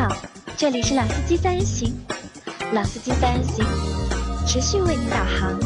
[0.00, 0.16] 好，
[0.56, 1.92] 这里是老司机三人行，
[2.72, 3.62] 老司机三人行，
[4.46, 5.60] 持续为您导航。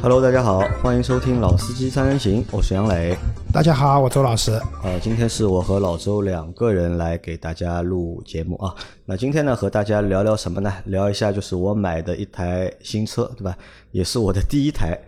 [0.00, 3.14] Hello，大家好，欢迎收听老司机三人行，我是杨磊。
[3.52, 4.58] 大家好，我周老师。
[4.82, 8.74] 呃，今天是我和老周两个人来给大家录节目啊。
[9.04, 10.72] 那今天呢，和大家聊聊什么呢？
[10.86, 13.54] 聊一下就是我买的一台新车，对吧？
[13.90, 14.98] 也是我的第一台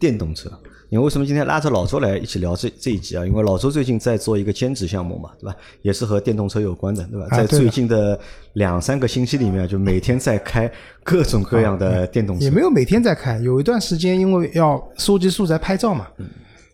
[0.00, 0.50] 电动车。
[0.88, 3.24] 因为为什么今天拉着老周来一起聊这这一集啊？
[3.24, 5.54] 因为老周最近在做一个兼职项目嘛，对吧？
[5.82, 7.28] 也是和电动车有关的，对吧？
[7.30, 8.18] 在最近的
[8.54, 10.68] 两三个星期里面，就每天在开
[11.04, 12.44] 各种各样的电动车。
[12.44, 16.08] 也没有每天在开，有一段时间因为要收集素材拍照嘛，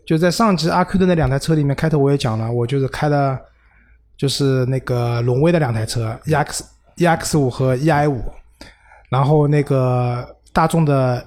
[0.07, 3.39] 就在上集阿 Q 的那两台车里面，开头我也讲了，我就是开了
[4.17, 6.61] 就是那个荣威的两台车，EX
[6.97, 8.23] EX 五和 EI 五，
[9.11, 11.23] 然后那个大众的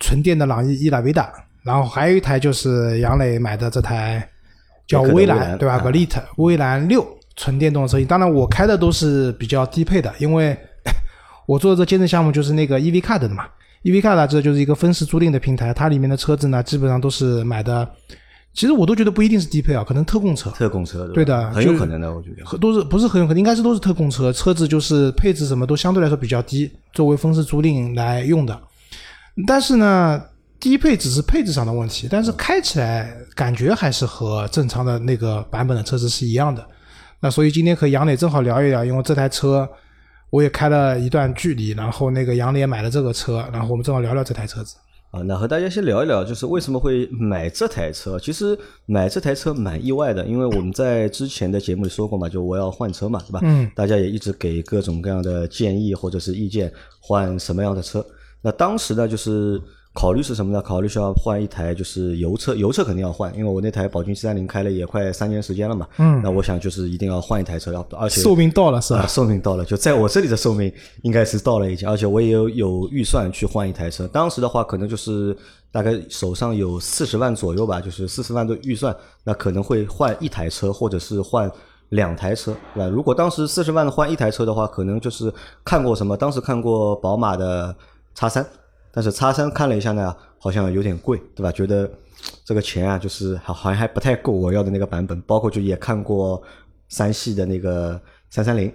[0.00, 4.28] 纯电的朗逸伊拉维达，然后还有一台就是杨磊买的这台
[4.86, 10.56] 叫威兰，对吧啊 v a l i t 威兰六纯电动车型，当然我开的都是比较低配的，因为
[11.46, 13.44] 我做的这兼职项目就是那个 EV Card 的嘛
[13.84, 17.88] ，EV Card 呢这就是一个分时租赁的平台，它里面的车子呢基本上都是买的，
[18.52, 21.12] 其实我都觉得不一定是低配啊，可能特供车，特供车，吧？
[21.14, 22.58] 对的很有可能的，我觉得。
[22.58, 28.60] 都是不是很有可能，应该是都是特供车，车子就是配置什么都相对来说比较低，作为分时租赁来用的。
[29.46, 30.22] 但是呢，
[30.62, 36.64] 低配只是配置上的问题，但是开起来感觉还是和正常的那个版本的车子是一样的。
[37.18, 39.68] 那所以今天和杨磊正好聊一聊，因为这台车
[40.30, 44.76] 我也开了一段距离，然后那个杨磊也买了这个车，然后我们正好聊聊这台车子。
[45.10, 48.16] 啊，那和大家先聊一聊，就是为什么会买这台车。
[48.16, 53.40] 其实买这台车蛮意外的，因为我们在之前的节目里说过嘛，就我要换车嘛，对吧？
[53.42, 53.68] 嗯。
[53.74, 58.04] 大家也一直给各种各样的建议或者是意见，换什么样的车。
[58.40, 59.60] 那当时呢，就是
[59.94, 60.62] 考虑是什么呢？
[60.62, 65.86] 考虑是要换一台就是油车，油车肯定要换，因为我那台宝骏七三零开了也快三年时间了嘛。
[65.98, 69.06] 嗯那我想就是一定要换一台车，要而且寿命到了是啊，吧？
[69.06, 74.08] 寿命到了，就在我这里的寿命应该是到了已经，而且我也有有预算去换一台车。
[74.08, 75.36] 当时的话，可能就是
[75.70, 81.50] 大概手上有四十万左右吧，就是四十万的预算，那可能会换一台车，或者是换
[81.90, 82.88] 两台车，对吧？
[82.88, 85.30] 如果当时四十万换一台车的话，可能就是
[85.62, 87.76] 看过什么，当时看过宝马的
[88.14, 88.46] 叉三，
[88.92, 91.50] 但是叉三看了一下呢，好像有点贵，对吧？
[91.50, 91.90] 觉得
[92.44, 96.40] 这个钱啊，就是好好像还不太够我要的那个版本，包括就也看过
[96.88, 98.72] 三系的那个三三零，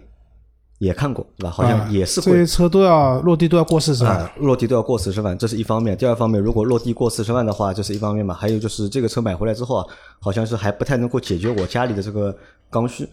[0.79, 1.49] 也看过，对吧？
[1.51, 2.45] 好像啊也是贵这些。
[2.45, 4.17] 车都要落地都要过四十万。
[4.17, 5.95] 啊，落地都要过四十万，这是一方面。
[5.95, 8.33] 第二方面，如果落地过四十万的话，这是一方面嘛。
[8.33, 9.85] 还有就是这个车买回来之后啊，
[10.19, 12.35] 好像是还不太能够解决我家里的这个
[12.69, 13.07] 刚需。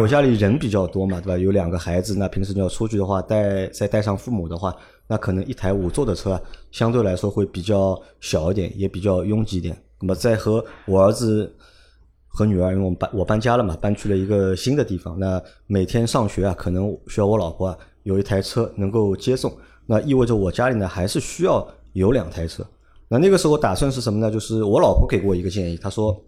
[0.00, 1.36] 我家里人比较多嘛，对吧？
[1.36, 4.72] 有两个孩子，那平时你要出去的话，带再带上父母的话，
[5.06, 6.40] 那可能一台五座的车啊
[6.70, 9.76] 相对来说会比较小一点，也比较拥挤一点。
[10.00, 11.54] 那么再和我儿子
[12.26, 15.18] 和女儿，因为我们搬我搬家了嘛，搬去了一个新的地方。
[15.18, 19.54] 那每天上学啊，可能需要我老婆啊有一台车能够接送，
[19.86, 22.66] 那意味着我家里呢还是需要有两台车。
[23.08, 24.30] 那那个时候我打算是什么呢？
[24.30, 26.18] 就是我老婆给过我一个建议，她说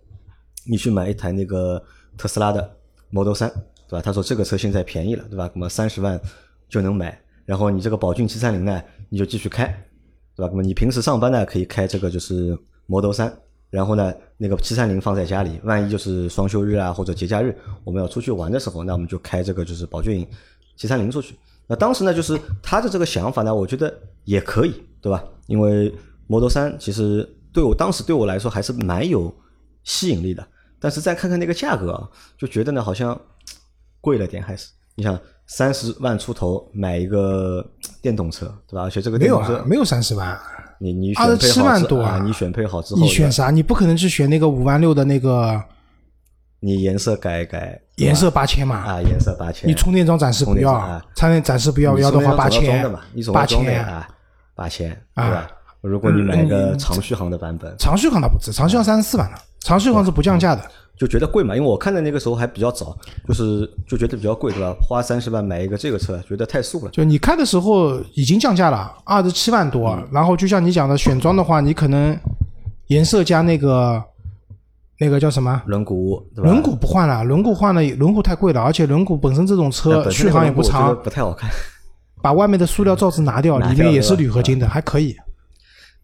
[0.66, 1.82] 你去买一台那个
[2.18, 2.76] 特斯拉的
[3.10, 3.48] Model 三，
[3.88, 4.02] 对吧？
[4.02, 5.50] 她说这个车现在便宜了，对吧？
[5.54, 6.20] 那么三十万
[6.68, 9.66] 就能买，然后你这个宝骏七三零呢，你就继续开，
[10.34, 10.48] 对吧？
[10.50, 13.32] 那么你平时上班呢可以开这个就是 Model 三，
[13.70, 20.26] 然后呢那个七三零放在家里，万一就是双休日啊或者节假日我们要出去玩的时候，那我们就开这个就是宝骏
[20.76, 21.34] 七三零出去。
[21.66, 23.92] 那当时呢，就是他的这个想法呢，我觉得
[24.24, 25.24] 也可以，对吧？
[25.46, 25.94] 因为
[26.26, 29.34] Model 三其实对我当时对我来说还是蛮有
[29.82, 30.46] 吸引力的，
[30.78, 33.18] 但是再看看那个价格啊，就觉得呢好像
[34.00, 37.64] 贵了点，还是你想三十万出头买一个
[38.00, 38.82] 电动车，对吧？
[38.82, 40.38] 而且这个没有啊，没有三十万，
[40.78, 43.50] 你你选配27好之万多啊啊，你选配好之后，你选啥？
[43.50, 45.62] 你不可能去选那个五万六的那个
[46.60, 48.76] 你颜色改一改，颜色八千嘛？
[48.76, 52.82] 啊，颜色八千，你充电桩暂时不要充电桩啊，充电暂时不要，要的话八千
[53.32, 53.84] 八千。
[53.84, 54.08] 啊，
[54.54, 55.50] 八千，啊对吧？
[55.82, 60.62] 如果你买一个嗯长续航的版本，长续航它不止，长续航三十四万了，长续航是不降价的。
[60.96, 62.96] 就觉得贵嘛，因为我看的那个时候还比较早，
[63.26, 64.72] 就是就觉得比较贵，对吧？
[64.80, 66.90] 花三十万买一个这个车，觉得太素了。
[66.92, 69.88] 就你开的时候已经降价了，二十七万多。
[69.88, 72.16] 嗯然后就像你讲的，选装的话，你可能
[72.86, 74.00] 颜色加那个
[75.00, 75.60] 那个叫什么？
[75.66, 81.50] 轮毂，轮毂不换了，轮毂换了，轮毂太贵了，而且轮毂本身这种车续航也不长，不太好看。
[82.22, 85.16] 把外面的塑料罩子拿掉，里面也是铝合金的，还可以。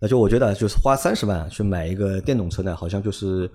[0.01, 3.51] 那就我觉得就是花三十万去买一个电动车呢，好像就是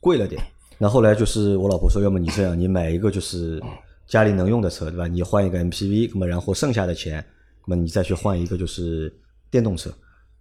[0.00, 0.42] 贵了点。
[0.78, 3.62] 那后来就是我老婆说，要么你这样，你买一个就是
[4.06, 5.06] 家里能用的车，对吧？
[5.06, 7.22] 你换一个 MPV，那么然后剩下的钱，
[7.66, 9.12] 那么你再去换一个就是
[9.50, 9.90] 电动车。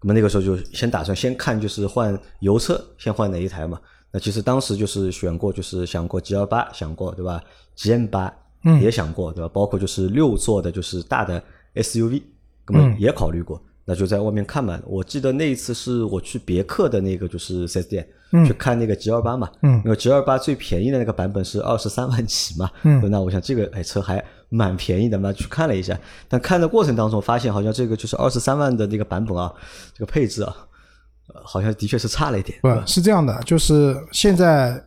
[0.01, 3.77] 那么那个时候就先打算先看就是换油车，先换哪一台嘛？
[4.11, 7.43] 那其实当时就是选过，就是想过 G L 八，想过对吧
[7.75, 8.33] ？G M 八
[8.63, 9.51] 嗯也想过对吧？
[9.53, 12.23] 包括就是六座的，就是大的 S U V，
[12.69, 13.61] 那么也考虑过。
[13.89, 14.79] 那就在外面看嘛。
[14.85, 18.07] 我记得那一次是我去别克的那个就是四 S 店、
[18.45, 19.81] 去看那个 G 二八嘛，嗯。
[19.83, 23.01] 因为 G 二八最便宜的那个版本是二十三万起嘛，嗯。
[23.09, 29.51] 那我想这个哎车还蛮便宜的嘛，去看了一下，但看的过程当中发现好像这个就是二十三万的那个版本啊，
[29.97, 30.55] 这个配置啊，
[31.33, 32.59] 呃好像的确是差了一点。
[32.61, 34.79] 不是这样的，就是现在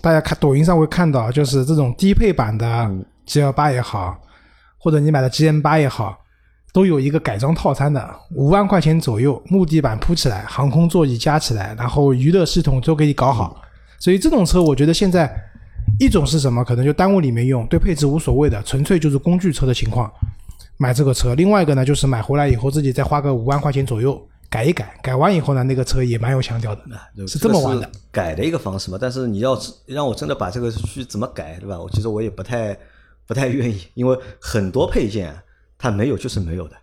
[0.00, 2.90] 大家看抖音上会看到，就是这种低配版的
[3.24, 4.16] G 二八也好，
[4.78, 6.16] 或者你买的 G M 八也好，
[6.76, 13.62] 都有一个改装套餐的，五万块钱左右，木地板铺起来，航空座椅加起来，然后娱乐系统都给你搞好。
[13.98, 15.34] 所以这种车，我觉得现在
[15.98, 20.12] 一种是什么，可能就单位里面用，对配置无所谓的，纯粹就是工具车的情况，
[20.76, 21.34] 买这个车。
[21.34, 26.82] 另外一个呢，就是买回来以后自己再花个五万块钱左右改一改，改完以后呢，那个车也蛮有腔调的，
[27.16, 27.90] 就是这么玩的。
[28.12, 28.98] 改的一个方式嘛。
[29.00, 31.80] 但是你要让我真的把这个去怎么改，对吧？
[31.80, 32.76] 我其实我也不太
[33.26, 35.42] 不太愿意，因为很多配件啊，
[35.78, 36.76] 它没有就是没有的，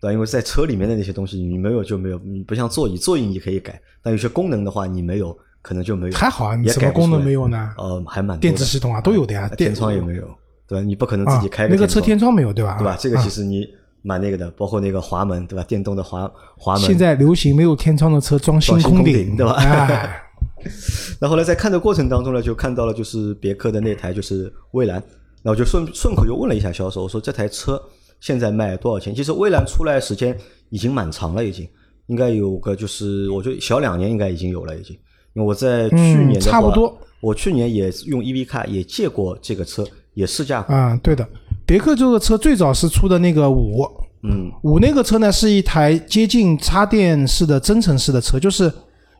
[0.00, 0.12] 对吧？
[0.12, 6.16] 因为在车里面的那些东西，你没有就没有，你不像座椅，座椅你可以改，但有些功能的话，你没有可能就没有。
[6.16, 7.74] 还好啊，你也什么功能没有呢？
[7.78, 10.28] 呃，还蛮多电子系统啊都有的呀天窗也没有，
[10.66, 10.84] 对吧？
[10.84, 12.76] 你不可能自啊己开，那个车天窗，没有对吧？
[12.78, 12.96] 对吧？
[12.98, 13.66] 这个啊其实你
[14.02, 15.62] 蛮那个的，包括那个滑门，对吧？
[15.64, 20.22] 电动的滑滑门，现在流行没有天窗的车装星空顶，对吧哎，
[21.20, 25.02] 那后来在看的过程当中呢，就看到了就是别克的那台就是蔚蓝，
[25.42, 27.80] 那我就顺顺口就问了一下销售，我说这台车
[28.22, 29.12] 现在卖多少钱？
[29.12, 30.34] 其实蔚蓝出来时间
[30.70, 31.68] 已经蛮长了，已经
[32.06, 34.96] 应该有个就是我觉得小两年应该已经有了，已经。
[35.34, 39.84] 因为我在去年的话、嗯差不多，我去年也用 EV 卡也借过这个车，
[40.14, 40.74] 也试驾过。
[40.74, 41.26] 啊，对的，
[41.66, 43.82] 别克这个车最早是出的那个五
[44.22, 48.72] 嗯，五那个车呢，是一台接近插电式的增程式的车，就是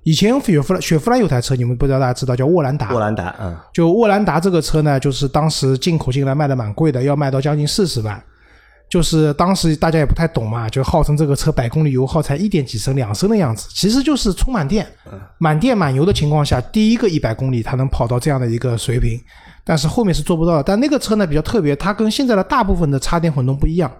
[0.04, 8.22] 以前雪佛兰雪佛兰有台车，你们不知道大家知道叫沃兰达，沃兰达，嗯，就沃兰达这个车呢，就是当时进口进来卖的蛮贵的，要卖到将近四十万。
[8.92, 14.86] 就是当时大家也不太懂嘛，就号称这个车百公里油耗才一点几升、两升的样子，其实就是充满电、
[15.38, 19.18] 满电满油的情况下，第一个一百公里它能跑到这样的一个水平，
[19.64, 20.62] 但是后面是做不到的。
[20.62, 23.90] 但那个车呢比较特别，它跟现在的大部分的插电混动不一样，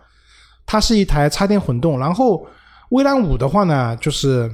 [0.66, 1.98] 它是一台插电混动。
[1.98, 2.46] 然后
[2.90, 4.46] 蔚蓝五的话呢，就是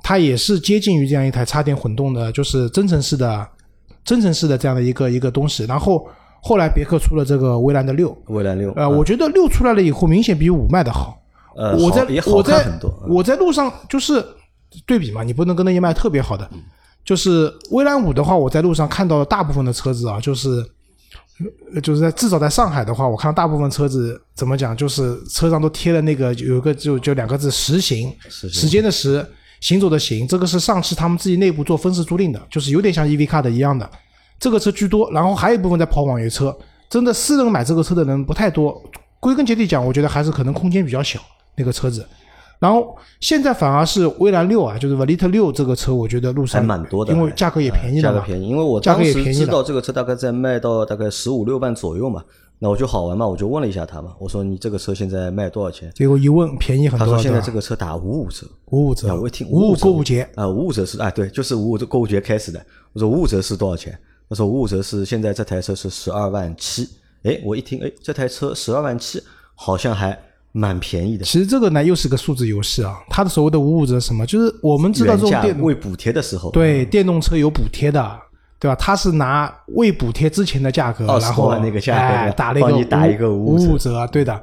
[0.00, 3.44] 它也是接近于这样一台插电混动的，就是增程式的
[4.04, 5.64] 增程式的这样的一个一个东西。
[5.64, 6.06] 然后
[6.44, 8.98] 后来别克出了这个威兰的六，威兰六，呃，嗯。
[8.98, 11.16] 我觉得六出来了以后，明显比五卖的好。
[11.54, 12.66] 呃我在我在
[13.06, 14.24] 我在路上就是
[14.84, 16.48] 对比嘛，你不能跟那些卖特别好的。
[17.04, 20.64] 就是威兰五的话，我在路上看到的大部分的车子啊，就是
[21.74, 28.62] 呃就是在至少在上海的话，我看到大部分车子怎么讲，就是车上都贴了那个有一个就就两个字“实行”，实行。
[28.62, 29.24] 时间的时，
[29.60, 33.88] 行走的行，这个是上汽他们自己内部做分时租赁的，就是有点像 EV car 的一样的，
[34.42, 36.52] 这个车居多，然后还有一部分在跑网约车，
[36.90, 38.82] 真的私人买这个车的人不太多。
[39.20, 41.20] 归根结底讲，我觉得还是可能空间比较小
[41.56, 42.04] 那个车子。
[42.58, 48.48] 然后现在反而是蔚蓝六啊，就是 Velite 六这个车，我觉得路上还蛮多的，因为价格也便宜了嘛，价格便宜。
[48.48, 52.24] 因为我价当时知道这个车大概在卖到大概十五六万左右嘛，
[52.58, 55.88] 那我就好玩嘛，我就问了一下他嘛，我说你这个车现在卖多少钱？
[55.94, 62.60] 结果一问便宜很多，他说现在这个车打五五折，五五折，啊我一听五五折购物节，啊，五五折是啊，对，就是五五购物节开始的。
[62.92, 63.96] 我说五五折是多少钱？
[64.32, 66.88] 他说五五折是现在这台车是十二万七。
[67.22, 69.22] 哎，我一听，哎，这台车十二万七，
[69.54, 70.18] 好像还
[70.52, 71.24] 蛮便宜的。
[71.26, 74.24] 其实这个呢又是个数字游戏啊，它的所谓的五五折是什么？
[74.24, 78.18] 就是我们知道这种电未补贴的时候，对电动车有补贴的，
[78.58, 78.74] 对吧？
[78.80, 84.42] 它是拿未补贴之前的价格，然后那个价格哎打了一个帮你打一个五五折，对的。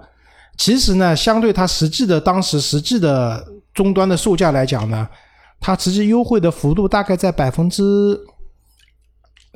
[0.56, 3.44] 其实呢，相对它实际的当时实际的
[3.74, 5.08] 终端的售价来讲呢，
[5.60, 7.84] 它实际优惠的幅度大概在百分之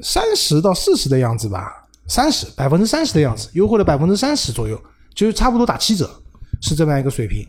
[0.02, 4.80] 三十到四十的样子吧，三十百分之三十的样子，优惠了百分之三十左右，
[5.14, 6.10] 就是差不多打七折，
[6.62, 7.46] 是这么样一个水平。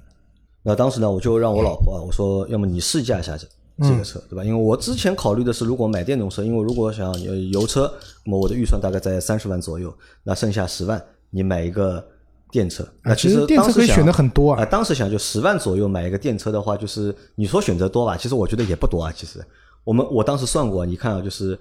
[0.62, 3.46] 那当时呢，我就让我老婆啊，我说，要么你试驾一下这
[3.82, 4.44] 这个车，对吧？
[4.44, 7.92] 因为我之前考虑的是，如果买电动车，因为如果想呃油车，
[8.24, 12.02] 那么我的预算大概在三十万左右，那剩下十万你买一个
[12.50, 12.86] 电车。
[13.02, 19.12] 那啊其实电车可以选的很多啊啊，当时想就十万左右买一个电车的话，就是你说选择多吧，其实我觉得也不多啊。
[19.14, 19.44] 其实
[19.82, 21.58] 我们我当时算过，你看啊，就是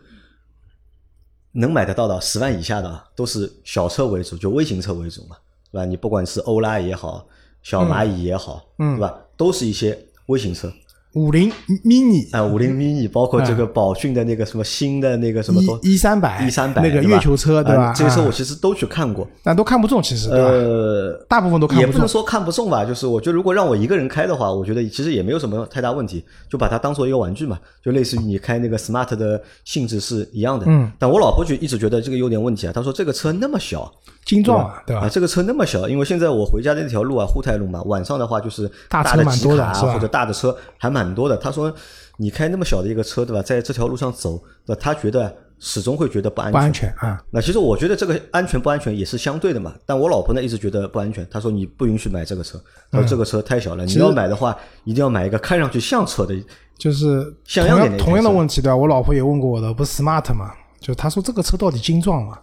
[1.54, 5.38] 能买得到的十万以下的啊都是小车为主，就微型车为主嘛，
[5.72, 5.86] 对吧？
[5.86, 7.26] 你不管是欧拉也好，
[7.62, 9.18] 小蚂蚁也好，嗯对吧？
[9.38, 10.72] 都是一些微型车。
[11.14, 11.52] 五菱
[11.84, 17.94] mini 啊，五菱 mini，包括这个宝骏的那个什么新的那个什么多一三百一三百那个月球车对吧？
[17.96, 20.30] 这些车啊我其实都去看过，但都看不中，其实？
[20.32, 21.88] 呃，大部分都看不中。
[21.88, 30.66] 也不能说看不中吧，就是我觉得如果让我一个人开的话，我觉得其实也没有什么太大问题，就把它当做一个玩具嘛，就类似于你开那个 smart 的性质是一样的。
[30.68, 33.92] 嗯，但我老婆就一直觉得这个有点问题啊，她说这个车那么小，
[34.26, 35.04] 精壮啊，对吧？
[35.04, 41.36] 啊，这个车那么小，因为现在我回家的那条路啊，沪太路嘛，晚上的话就是大车的蛮多的是吧吉卡啊或者大的车还蛮多的。
[41.38, 41.74] 他说
[42.18, 43.42] 你开那么小的一个车，对吧？
[43.42, 44.80] 在这条路上走，对吧？
[44.82, 46.52] 他觉得始终会觉得不安全。
[46.54, 47.22] 不安全啊。
[47.32, 49.74] 那其实我觉得这个安全不安全也是相对的嘛。
[49.86, 52.58] 但我老婆呢一直觉得不安全，她说你不允许买这个车，
[52.92, 56.36] 她说这个车太小了，你要买的话一定要买一个看上去像车的。
[56.76, 58.76] 就是像样点的同样的问题对吧？
[58.76, 60.52] 我老婆也问过我的，不是 smart 嘛？
[60.80, 62.38] 就他说这个车到底精壮吗？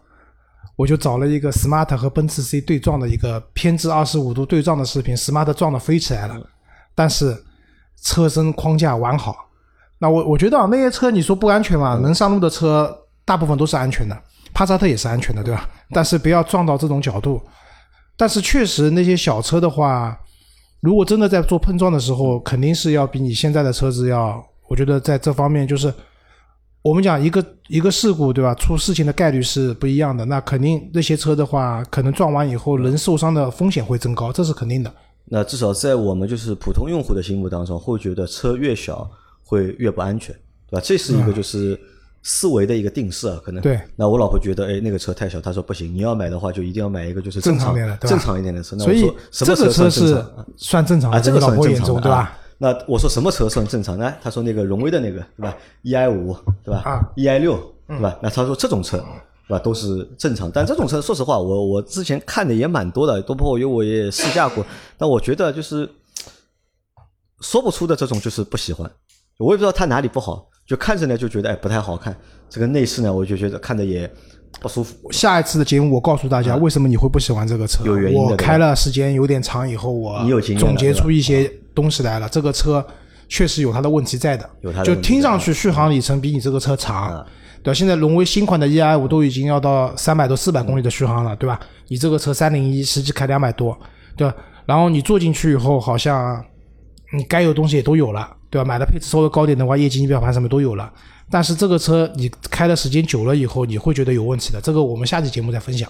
[0.77, 6.37] 我就找了一个 smart 和奔驰 C 对撞的一个偏置二十五度对撞的视频，smart 撞的飞起来了，
[6.95, 7.37] 但是
[8.03, 9.37] 车身框架完好。
[9.99, 11.97] 那我我觉得啊，那些车你说不安全嘛？
[11.97, 12.91] 能上路的车
[13.25, 14.19] 大部分都是安全的，
[14.55, 15.69] 帕萨特也是安全的，对吧？
[15.91, 17.41] 但是不要撞到这种角度。
[18.17, 20.19] 但是确实那些小车的话，
[20.81, 25.93] 如果真的在做碰撞的时候，肯定是要比你现在的车子要，我觉得在这方面就是，
[26.83, 28.55] 我们讲一个一个事故对吧？
[28.55, 34.93] 出事情的概率是不一样的，那肯定那些车的话，可能撞完以后人受伤的风险会增高，这是肯定的。
[35.27, 39.09] 那至少在我们就是普通用户的心目当中，会觉得车越小
[39.45, 40.35] 会越不安全，
[40.71, 40.83] 对吧？
[40.83, 41.79] 这是一个就是
[42.23, 43.63] 思维的一个定式啊，可能。
[43.63, 43.79] 对。
[43.95, 48.75] 那我老婆觉得，哎，那个车太小，她说不行，你要买的话就一定要买一个就是正常正常一点的车。
[48.77, 50.25] 那所以这个车是？
[50.57, 52.39] 算正常的，啊，这个在老婆眼算正常的中对吧？
[52.61, 52.73] 啊？
[52.73, 54.15] 那我说什么车算正常呢？
[54.23, 58.19] 他说那个荣威的那个，对吧？EI 五，对吧啊？EI 六，对吧？
[58.23, 58.99] 那他说这种车，
[59.49, 59.59] 对吧？
[59.59, 60.51] 都是正常。
[60.51, 64.65] 但这种车，说实话，我我之前看的也蛮多的，都包括有我也试驾过。
[64.99, 65.89] 但我觉得就是
[67.41, 68.91] 说不出的这种，就是不喜欢。
[69.39, 72.15] 我也不知道它哪里不好，就看着呢就觉得哎不太好看。
[72.51, 74.13] 这个内饰呢，我就觉得看着也
[74.61, 75.11] 不舒服。
[75.11, 77.83] 下一次的节目我告诉大家为什么你会不喜欢这个车。
[77.85, 82.29] 啊有原因的我开了时间有点长以后，我你有经验总结出一些东西来了。
[82.29, 82.85] 这个车
[83.29, 87.27] 确实有它的问题在的，有它的就听上去续航里程比你这个车长啊。
[87.63, 87.75] 对吧？
[87.75, 91.61] 现在荣威新款的 EI 五都已经要到三百多、四百公里的续航了，对吧？
[91.89, 93.79] 你这个车三零一实际开两百多，
[94.17, 94.35] 对吧？
[94.65, 96.43] 然后你坐进去以后，好像
[97.13, 98.65] 你该有东西也都有了，对吧？
[98.67, 100.91] 买的配置稍微高点的话，液晶仪表盘什么都有了。
[101.31, 104.61] 但是这个车你开的时间久了以后，你会觉得有问题的。
[104.63, 105.87] 这个我们下期节目再分享。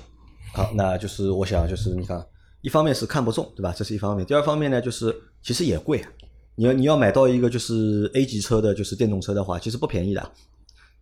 [0.52, 2.20] 好，那就是我想就是你看，
[2.62, 3.74] 一方面是看不中，对吧？
[3.76, 4.24] 这是一方面。
[4.26, 6.10] 第二方面呢，就是其实也贵啊。
[6.56, 10.30] 你要你要买到一个就是 A 级车的，就是电动车的话，其实不便宜的。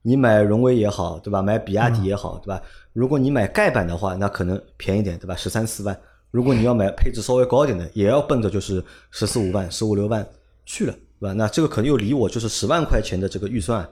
[0.02, 1.42] 你买荣威也好，对吧？
[1.42, 2.62] 买比亚迪也好，对吧？
[2.92, 5.34] 如果你买丐版的话，那可能便宜点，对吧？
[5.34, 5.98] 十三四万。
[6.30, 10.24] 如果你要买配置稍微高一点的，也要奔着就是十四五万、十五六万
[10.64, 11.32] 去了，对吧？
[11.32, 13.86] 那这个可能又离我就是十万块钱的这个预算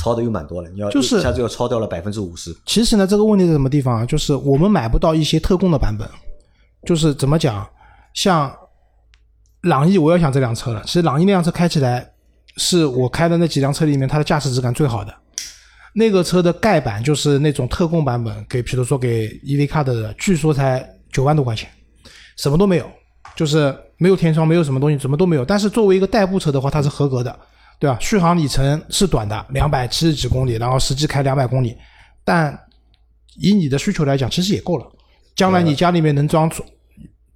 [0.00, 0.70] 超的又蛮多了。
[0.70, 2.56] 你要就是一下子又超掉了百分之五十。
[2.64, 4.06] 其实呢，这个问题在什么地方啊？
[4.06, 6.08] 就是我们买不到一些特供的版本，
[6.86, 7.68] 就是怎么讲，
[8.14, 8.54] 像
[9.62, 10.82] 朗逸，我要想这辆车了。
[10.84, 12.10] 其实朗逸那辆车开起来，
[12.56, 15.14] 是我开的那几辆车里面它的驾驶质感最好的。
[15.92, 21.68] 那个车的盖板就是那种特供版本，给比如说给 EV Car 的，据说才九万多块钱，
[22.36, 22.88] 什么都没有，
[23.34, 25.44] 就是没有天窗，没有什么东西，什么都没有。
[25.44, 27.38] 但是作为一个代步车的话，它是合格的，
[27.78, 27.98] 对吧？
[28.00, 31.76] 续航里程是短的，两百七十几公里，然后实际开两百公里，
[32.24, 32.56] 但
[33.36, 34.86] 以你的需求来讲，其实也够了。
[35.40, 36.66] 将来你家里面能装充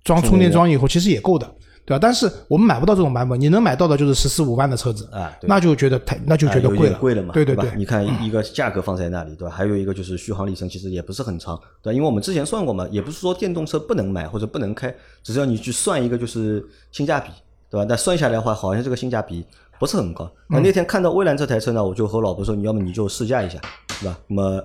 [0.05, 1.47] 装充电桩以后，其实也够的，
[1.87, 1.99] 对吧？
[1.99, 7.75] 但是我们买不到这种版本，你能买到的就是十四五万的车子，啊那就觉得太，那就觉得贵了，点贵了嘛，对对对吧？
[7.75, 9.55] 你看一个价格放在那里，对吧？
[9.55, 11.95] 还有一个就是续航里程其实也不是很长，对吧？
[11.95, 17.31] 因为我们之前算过嘛，也不是说电动车不能买或者不能开，只是要你去算一个就是性价比，
[17.71, 17.87] 对吧？
[17.89, 19.43] 那算下来的话，好像这个性价比
[19.81, 20.31] 不是很高。
[20.49, 23.59] 那那天看到蔚蓝这台车呢，我就和老婆说，你要么你就试驾一下，
[24.01, 24.19] 对吧？
[24.29, 24.65] 那么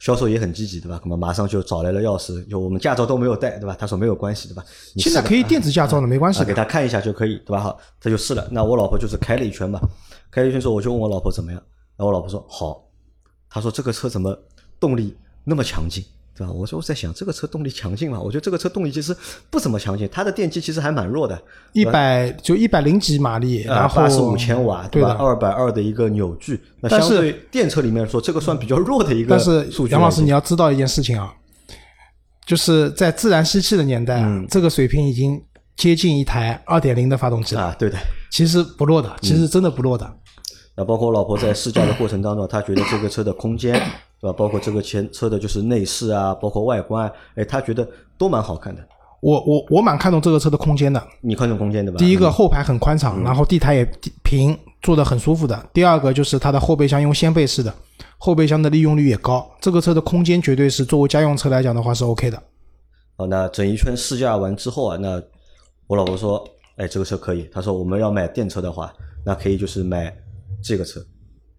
[0.00, 0.98] 销售也很积极，对吧？
[1.04, 3.76] 那么马上就找来了钥匙，就我们驾照都没有带，对吧？
[3.78, 4.64] 他说没有关系，对吧？
[4.94, 6.54] 你现在可以电子驾照了，没关系啊，给。
[6.54, 7.60] 他看一下就可以，对吧？
[7.60, 8.48] 好，他就试了。
[8.50, 9.78] 那我老婆就是开了一圈嘛，
[10.30, 11.62] 开了一圈之后，我就问我老婆怎么样，
[11.96, 12.82] 然后我老婆说好，
[13.50, 14.36] 她说这个车怎么
[14.80, 15.14] 动力
[15.44, 16.02] 那么强劲，
[16.40, 16.52] 对吧？
[16.54, 19.14] 我说我在想这个车动力强劲嘛，我觉得这个车动力其实
[19.50, 21.38] 不怎么强劲，它的电机其实还蛮弱的，
[21.74, 25.18] 一百就一百零几马力，然后八十五千瓦，对吧。
[25.20, 29.92] 二百二的一个扭矩，那相对电车里面说，这个算比较弱的一个但是数据。
[29.92, 31.30] 杨老师，你要知道一件事情啊，
[32.46, 35.38] 就是在自然吸气的年代啊，嗯这个水平已经
[35.76, 37.98] 接近一台二点零的发动机了，啊，对的。
[38.30, 40.10] 其实不弱的，其实真的不弱的。
[40.76, 43.78] 那包括我老婆在试驾的过程当中，她觉得这个车的空间，
[44.20, 44.36] 对吧？
[44.36, 48.86] 包括这个前车的就是内饰啊，包括外观啊，哎，他觉得都蛮好看的。
[49.20, 51.02] 我我我蛮看重这个车的空间的。
[51.20, 51.98] 你看重空间对吧？
[51.98, 53.84] 第一个后排很宽敞，然后地台也
[54.22, 55.68] 平，坐得很舒服的。
[55.74, 57.74] 第二个就是它的后备箱用掀背式的，
[58.16, 59.46] 后备箱的利用率也高。
[59.60, 62.42] 这个车的空间绝对是作为家用车来讲的话是 OK 的。
[63.18, 65.22] 好，那整一圈试驾完之后啊，那
[65.86, 66.42] 我老婆说，
[66.76, 67.46] 哎，这个车可以。
[67.52, 68.90] 她说我们要买电车的话，
[69.22, 70.10] 那可以就是买
[70.62, 70.98] 这个车。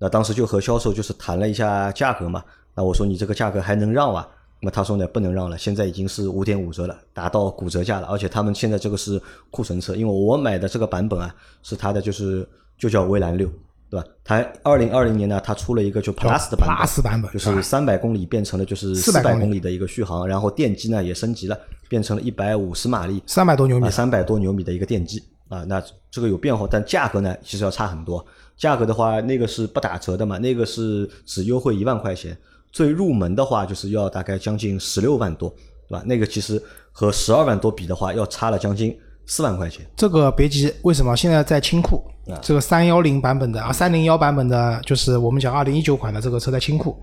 [0.01, 2.43] 那当时就和销售就是谈了一下价格嘛。
[2.74, 4.25] 那我说你这个价格还能让吗？
[4.63, 8.08] 那他说呢不能让了，现在已经是五点五折了，达到骨折价了。
[8.08, 13.48] 而且他们现在这个是库存车，因为我买的这个版本啊是它的就是就叫蔚蓝六，
[13.89, 14.08] 对吧？
[14.24, 25.63] 它二零二零年呢，它出了一个就 Plus 的版本，Plus 版本就是三百公里变成了就是四百公里的一个续航，然后电机呢也升级了，变成了一百五十马力，三百多牛米，三百多牛米的一个电机啊。
[25.67, 25.79] 那
[26.10, 28.25] 这个有变化，但价格呢其实要差很多。
[28.58, 32.36] 价格的话，那个是不打折的嘛，那个是只优惠一万块钱。
[32.72, 35.50] 最入门的话，就是要大概将近十六万多，
[35.89, 36.01] 对吧？
[36.05, 39.86] 那个其实和十二万多比的话，要差了将近四万块钱。
[39.98, 41.13] 这个别急，为什么？
[41.17, 42.01] 现在在清库，
[42.41, 46.96] 这个三幺零版本的啊，三零幺版本的，就是我们讲二零一九款的这个车在清库，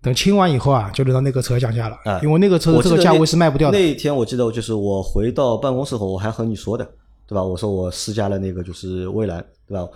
[0.00, 1.96] 等清完以后啊，就轮到那个车降价了。
[2.04, 3.78] 啊，因为那个车的这个价位是卖不掉的。
[3.78, 6.88] 那天我记得，就是我回到办公室后，我还和你说的，
[7.30, 7.42] 对吧？
[7.42, 9.88] 我说我试驾了那个就是蔚蓝，对吧？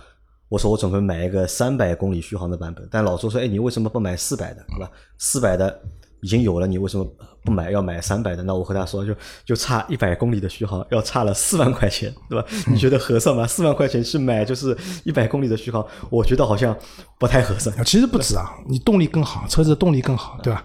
[0.47, 4.63] 我说我准备买一个三百公里续航的版本，但老周说：“哎，你为什么不买四百的？
[4.69, 4.89] 对吧？
[5.17, 5.81] 四百的
[6.21, 7.05] 已经有了，你为什么
[7.43, 7.71] 不买？
[7.71, 9.13] 要买三百的？”那我和他说：“就
[9.43, 12.47] 就差一百公里的续航，要差了四万块钱，对吧？
[12.67, 13.45] 你觉得合算吗？
[13.45, 16.77] 四万块钱去买就是一百公里的续航，我觉得好像
[17.19, 17.75] 不太合算。
[17.83, 20.63] 其实不止啊，你动力更好，车子动力更好，对吧？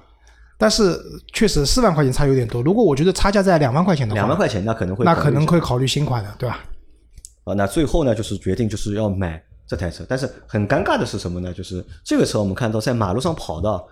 [0.60, 0.96] 但是
[1.32, 2.62] 确实四万块钱差有点多。
[2.62, 6.60] 如果我觉得差价在两万块钱的话，两万块钱那可能会那可能会考虑新款的，对吧？
[7.44, 9.42] 啊，那最后呢，就是决定就是要买。
[9.70, 11.54] 这台车，但是很尴尬的是什么呢？
[11.54, 13.84] 就是这个车我们看到在马路上跑的，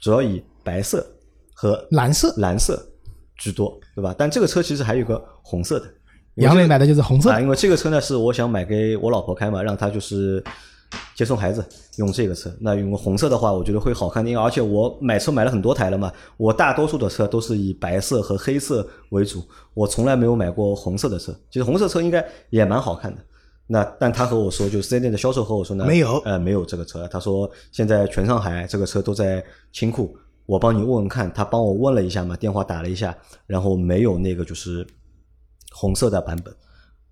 [0.00, 1.06] 主要以白色
[1.52, 2.82] 和蓝色、蓝色
[3.36, 4.14] 居多，对吧？
[4.16, 5.86] 但这个车其实还有个红色的。
[6.36, 10.42] 杨磊买的就是红色啊，因为这个车呢是我想买给我老婆开嘛，让她就是
[11.14, 11.64] 接送孩子
[11.96, 12.50] 用这个车。
[12.60, 19.42] 那用红色的话，我觉得会好看点，而且我买车买了很多台了嘛，我大多数的车都是以白色和黑色为主，
[19.74, 21.32] 我从来没有买过红色的车。
[21.50, 23.20] 其实红色车应该也蛮好看的。
[23.66, 27.06] 那但他和我说，就四 S 店的销售和我说呢，没有，呃，没有这个车。
[27.08, 31.30] 他说现在全上海这个车都在清库，我帮你问问看。
[31.34, 33.14] 他帮我问了一下嘛，电话打了一下，
[33.46, 34.86] 然后没有那个就是
[35.72, 36.54] 红色的版本。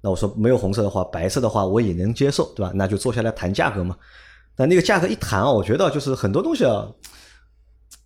[0.07, 2.71] 那我说没有红色的话，白色的话我也能接受，对吧？
[2.77, 3.97] 那就坐下来谈价格嘛。
[4.55, 6.87] 但那个价格一谈啊，我觉得就是很多东西啊。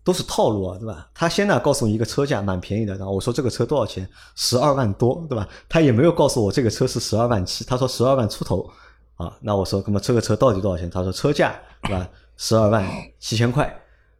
[0.03, 1.07] 都是套路啊，对吧？
[1.15, 4.09] 他先呢告诉你一个车价蛮便宜的，然后我说这个车多少钱？
[4.35, 5.47] 十二万多，对吧？
[5.69, 8.67] 他也没有告诉我这个车是十二万七，他说十二万出头
[9.17, 9.37] 啊。
[9.43, 10.89] 那我说，那么这个车到底多少钱？
[10.89, 12.09] 他说车价对吧？
[12.39, 12.83] 十二万
[13.19, 13.71] 七千块。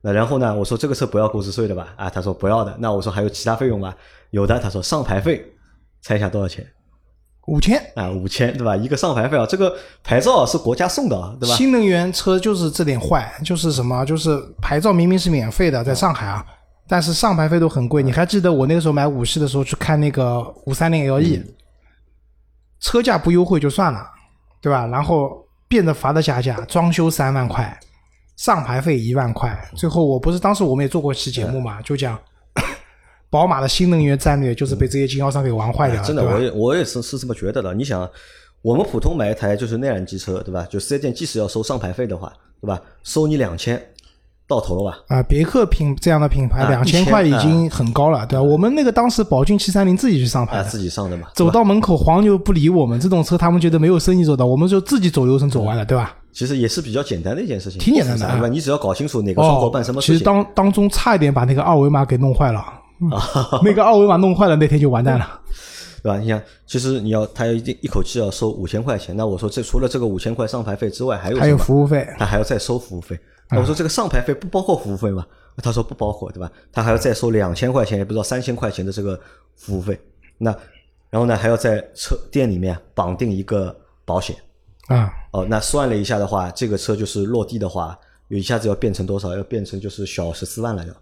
[0.03, 0.55] 那然后呢？
[0.55, 1.95] 我说这个车不要购置税的吧？
[1.97, 2.77] 啊，他说不要的。
[2.79, 3.95] 那我说还有其他费用吗？
[4.33, 4.59] 有的。
[4.61, 5.43] 他说上牌费，
[6.03, 6.71] 猜一下多少钱？
[7.51, 8.77] 五千啊，五千对吧？
[8.77, 11.57] 一个上牌费啊，这个牌照是国家送的，对吧？
[11.57, 14.05] 新能源车就是这点坏，就是什么？
[14.05, 16.47] 就是牌照明明是免费的，在上海啊，
[16.89, 18.05] 但是上牌费都很贵。
[18.05, 21.43] 你还记得我那个时候买五系的时候去看那个五三零 LE，
[22.79, 24.07] 车价不优惠就算了，
[24.63, 24.87] 对吧？
[24.87, 27.77] 然后变着法的加价，装修三万块，
[28.37, 32.17] 上牌费一万块，最后我不是当时我们也做过一期节目嘛，就讲。
[33.31, 37.73] 宝马的新能源战略就是被这些经销商给玩坏掉了，真的，我也我也是是这么觉得的。
[37.73, 38.09] 你想，
[38.61, 40.67] 我们普通买一台就是内燃机车，对吧？
[40.69, 42.81] 就四 S 店即使要收上牌费的话，对吧？
[43.05, 43.81] 收你两千，
[44.49, 44.99] 到头了吧？
[45.07, 48.43] 啊，别克品这样的品牌两千块已经很高了，对吧？
[48.43, 51.29] 我们那个当时宝骏七三零自己去上牌，自己上的嘛。
[51.35, 56.17] 走到门口黄牛不理我们，这种车他们觉得没有生意做到，我们就自己走流程走完了，对吧？
[56.33, 58.49] 其实也是比较简单的一件事情，挺简单的，对吧？
[58.49, 60.15] 你只要搞清楚哪个窗口办什么事情。
[60.15, 62.61] 其实当当中差一点把那个二维码给弄坏了。
[63.11, 65.41] 啊，那个二维码弄坏了，那天就完蛋了，
[66.03, 66.19] 对吧？
[66.19, 73.19] 你想，其实你要他要一定一口气要收五千块钱，那我说这除了这个五千块上牌费之外，还有还有服务费，他还要再收服务费。
[73.57, 75.27] 我说这个上牌费不包括服务费吗？
[75.63, 76.51] 他说不包括，对吧？
[76.73, 79.19] 他还要再收两千块钱，也不知道三千块钱的这个
[79.57, 79.99] 服务费。
[80.39, 80.55] 那
[81.11, 84.37] 然后呢，还要在车店里面绑定一个保险
[84.87, 85.11] 啊。
[85.33, 89.37] 哦，那算了一下的话，这个车就是落地的话，一下子要变成多少？
[89.37, 90.95] 要变成就是小十四万了要。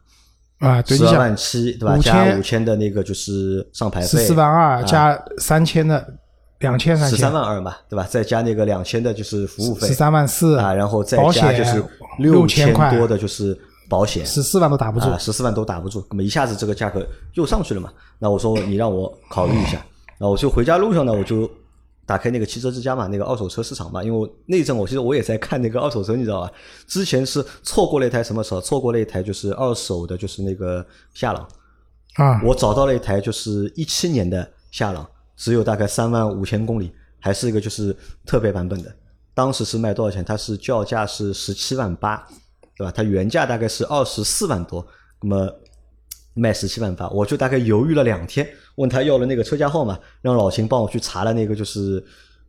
[0.59, 1.99] 啊，十二万七，对吧？
[1.99, 6.14] 加五千的那个就是上牌费，十四万二加三千的
[6.61, 8.07] 两千三，十三万二嘛，对吧？
[8.09, 11.85] 再加那个两千的就是服务费，十三万四啊，然后再加就是
[12.18, 17.90] 六千多的就是保险，十四万都打不住，十四万都打不住，那么一下子这个价格又上去了嘛？
[18.18, 19.81] 那我说你让我考虑一下，
[20.18, 21.49] 那我就回家路上呢，我就。
[22.09, 26.51] 打开那个汽车之家嘛，那个二手车市场嘛，因为那阵我其实我也在看那个二手车，你知道吧？
[26.87, 28.59] 之前是错过了一台什么车？
[28.62, 31.47] 错过了一台就是二手的，就是那个夏朗
[32.14, 32.40] 啊。
[32.42, 36.90] 我找到了一台就是一七年的夏朗，只有大概三万五千公里，
[37.21, 37.94] 还是一个就是
[38.25, 38.90] 特别版本的。
[39.35, 40.25] 当时是卖多少钱？
[40.25, 42.27] 它是叫价是十七万八，
[42.75, 42.90] 对吧？
[42.90, 44.87] 它原价大概是二十四万多，
[45.21, 45.53] 那么
[46.33, 52.03] 卖十七万八，我就大概犹豫了两天，问他要了那个车架号嘛，让老秦帮我去查了那个就是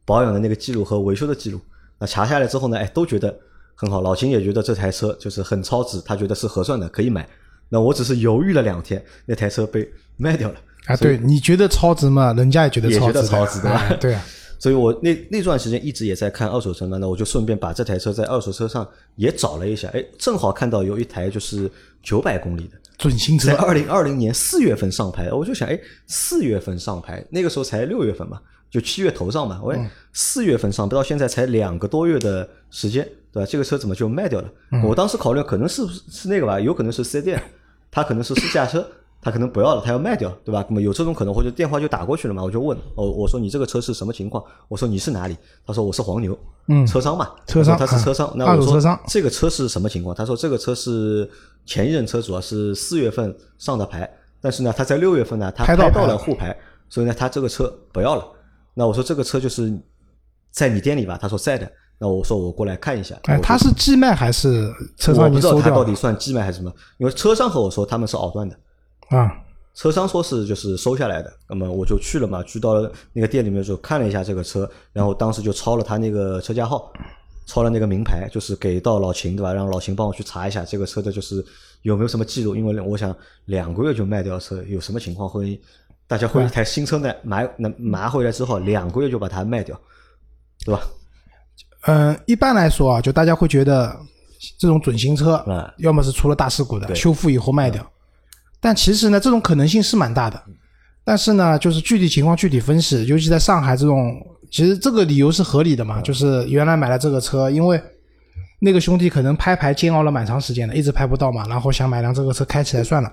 [0.06, 1.60] 保养的那个记录和维修的记录。
[2.00, 3.36] 那查下来之后呢，哎，都觉得
[3.76, 4.02] 很好。
[4.02, 7.28] 老秦也觉得这台车就是很超值，他觉得是合算的，可以买。
[7.68, 9.88] 那我只是犹豫了两天，那台车被
[10.18, 10.56] 卖掉了。
[10.86, 12.32] 啊，对，你觉得超值嘛？
[12.34, 13.94] 人家也觉得超值，超值对吧？
[14.00, 14.26] 对啊。
[14.58, 21.72] 所以我那那段时间一直也在看二手车嘛，那我就顺便把这台车在二手车上也找了一下，哎，正好看到有一台就是
[22.04, 29.74] 九百公里的准新车，在二零二零年四月份上牌，我就想，哎，四月份上牌，那个时候才六月份嘛，就七月头上嘛，我，
[30.12, 33.50] 四月份上，不到现在才两个多月的时间，对吧？
[33.50, 34.50] 这个车怎么就卖掉了？
[34.84, 37.42] 我当时考虑可能是是那个吧，有可能是四 S 店，
[37.90, 38.86] 他可能是试驾车。
[39.22, 40.66] 他可能不要了，他要卖掉，对吧？
[40.70, 42.42] 那么有这种可能，或者电话就打过去了嘛？
[42.42, 44.42] 我就问，哦，我说你这个车是什么情况？
[44.70, 45.36] 我说你是哪里？
[45.68, 48.32] 他说我是黄牛，嗯，车商嘛，车商，他是车商。
[48.36, 50.16] 那我说这个车是什么情况？
[50.16, 51.30] 他说这个车是
[51.66, 56.56] 前一任车主啊，是四月份上的牌，但是呢，他在六月份呢，他拍到了沪牌，
[56.88, 58.26] 所以呢，他这个车不要了。
[58.74, 59.78] 那我说这个车就是
[60.52, 61.18] 在你店里吧？
[61.22, 61.70] 他说在的。
[62.02, 63.14] 那我说我过来看一下。
[63.24, 65.26] 哎，他是寄卖还是车商？
[65.26, 68.58] 我不知道他到底算寄卖还是什么，因为车商和我说他们是藕断的。
[69.10, 69.36] 啊，
[69.74, 76.92] 车商说是就是收下来的，那么我就去了嘛，去到了那个店里面就看了一下这个车，然后当时就抄了他那个车架号，
[77.46, 79.54] 抄了那个名牌，就是给到老秦对吧？
[79.54, 81.44] 让老秦帮我去查一下这个车的就是
[81.82, 85.60] 有没有什么记录，因为我想两个月就卖掉车，有什么情况会
[86.08, 89.80] 大家会一台新车呢买那拿回来之后两个月就把它卖掉，
[90.66, 90.82] 对吧？
[91.88, 93.98] 嗯，一般来说啊，就大家会觉得
[94.60, 95.44] 这种准新车，
[95.78, 97.90] 要么是出了大事故的，修复以后卖掉。
[98.62, 100.42] 但其实呢，这种可能性是蛮大的。
[101.04, 104.16] 但是呢，就是具体情况具体分析，尤其在上海这种，
[104.52, 106.02] 其实这个理由是合理的嘛。
[106.02, 107.82] 就是原来买了这个车，因为
[108.60, 113.12] 那个兄弟可能拍牌煎熬了蛮长时间的，一直拍不到嘛，然后想买辆这个车开起来算了。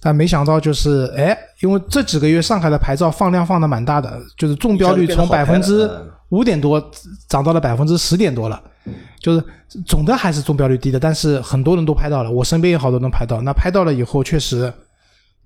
[0.00, 5.88] 但没想到就是，哎，因为这几个月上海的牌照放量放的蛮大的，就是中标率从百分之
[6.34, 6.90] 五点多
[7.28, 8.62] 涨到了百分之十点多了。
[9.20, 9.42] 就是
[9.86, 13.40] 总的还是中标率低的，但是很多人都拍到了，我身边有好多人拍到。
[13.40, 14.70] 那拍到了以后，确实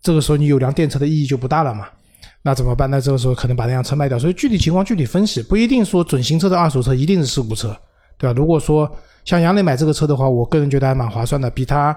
[0.03, 1.87] 这个时候你有辆电车的意义就不大了嘛？
[2.43, 2.91] 那怎么办？
[2.91, 4.19] 那这个时候可能把那辆车卖掉。
[4.19, 7.77] 所以具体情况具体分析，不一定说准新车的二手车一定是事故车，
[8.17, 8.35] 对吧？
[8.37, 8.91] 如果说
[9.25, 11.97] 像杨磊买这个车的话，我个人觉得还蛮划算的，比他。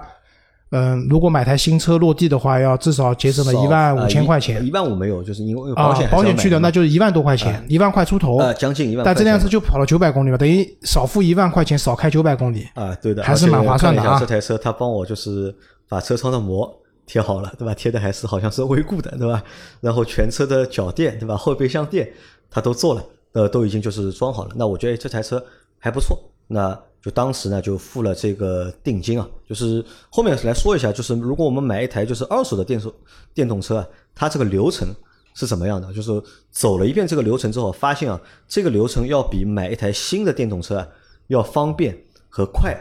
[0.72, 4.64] 嗯，如果买台新车落地的话，要至少节省了一万五千块钱。
[4.66, 8.38] 一万五没有，就是因为保险保险去掉，那就是一万多块钱，一万块出头。
[8.38, 9.04] 呃，将近一万。
[9.04, 12.66] 但这辆车就跑了九百公里吧，等于少付一万块钱，少开九百公里。
[12.74, 14.18] 啊，对的，还是蛮划算的啊。
[14.18, 15.54] 这台车他帮我就是
[15.88, 16.74] 把车窗的膜
[17.06, 17.74] 贴好了，对吧？
[17.74, 19.42] 贴的还是好像是微固的，对吧？
[19.82, 21.36] 然后全车的脚垫，对吧？
[21.36, 22.10] 后备箱垫
[22.50, 24.52] 他都做了，呃，都已经就是装好了。
[24.56, 25.44] 那我觉得这台车
[25.78, 26.18] 还不错。
[26.52, 29.28] 那就当时呢，就付了这个定金啊。
[29.48, 32.94] 就是后面来说一下，就是如果我们买一台就是二手的电手
[33.34, 34.88] 电动车啊，它这个流程
[35.34, 35.92] 是怎么样的？
[35.92, 36.10] 就是
[36.52, 40.86] 走了一遍这个流程之后，发现啊，这个流程要比买一台新的电动车啊
[41.26, 42.76] 要方便和快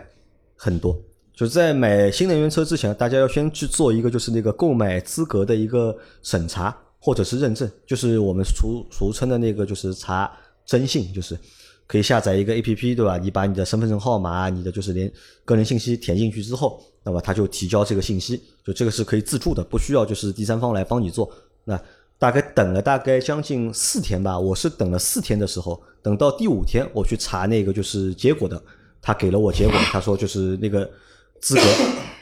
[0.55, 0.95] 很多。
[1.33, 10.31] 就在买新能源车之前，大家要先去做一个就是那个购买资格的一个审查或者是认证，就是我们俗俗称的那个就是查
[10.65, 11.35] 征信，就是。
[11.91, 13.17] 可以下载一个 A P P，对吧？
[13.17, 15.11] 你把你的身份证号码、你的就是连
[15.43, 21.29] 个人信息填进去之后，那么他就提交这个信息，就这个是可以自助的，不需要就是第三方来帮你做。
[21.65, 21.77] 那
[22.17, 28.63] 大概等了大概将近四天吧，我是等了四天的时候，等到第五天我去查那个就是结果的，
[29.01, 30.89] 他给了我结果， 他说就是那个
[31.41, 31.61] 资格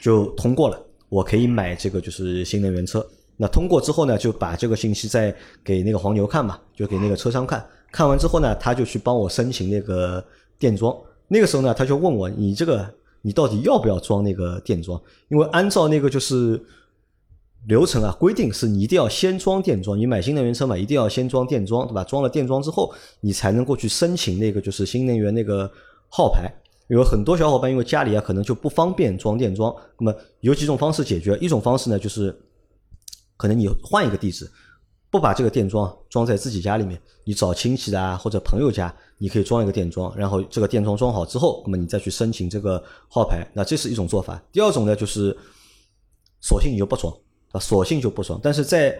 [0.02, 3.06] 就通过了，我可以买这个就是新能源车。
[3.36, 7.64] 那通过之后呢，就把这个信息再给那个黄牛看嘛，就给那个车商看。
[7.92, 10.24] 看完之后呢，他就去帮我申请那个
[10.58, 10.96] 电桩。
[11.28, 12.88] 那个时候呢，他就问我：“你这个
[13.22, 16.60] 你到底要不要装那个电桩？”因为按照那个就是
[17.66, 19.98] 流程啊，规定是你一定要先装电桩。
[19.98, 22.02] 你买新能源车嘛，一定要先装电桩，对吧？
[22.04, 25.70] 装了电桩之后，你才能够去申请那个就是新能源那个
[26.08, 26.52] 号牌。
[26.88, 31.36] 有很多小伙伴因为家里啊可能就不方便装电桩，那么有几种方式解决。
[31.38, 32.36] 一种方式呢，就是
[33.36, 34.50] 可能你换一个地址。
[35.10, 44.40] 不把这个电桩装在自己家里面，你找亲戚的啊或者朋友家，你可以装一个电桩，然后这个电桩装好之后，那么你再去申请这个号牌，那这是一种做法。
[44.52, 45.36] 第二种呢，就是
[46.40, 47.12] 索性你就不装
[47.50, 48.38] 啊，索性就不装。
[48.40, 48.96] 但是在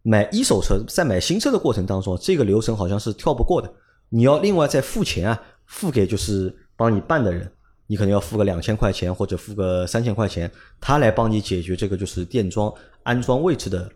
[0.00, 3.70] 买一手车、在买新车的过程当中，这个流程好像是跳不过的，
[4.08, 7.52] 你要另外再付钱啊，付给就是帮你办的人，
[7.86, 13.86] 你可能要付个两千块钱或者付个三千块钱，他来帮你解决这个就是电桩安装位置的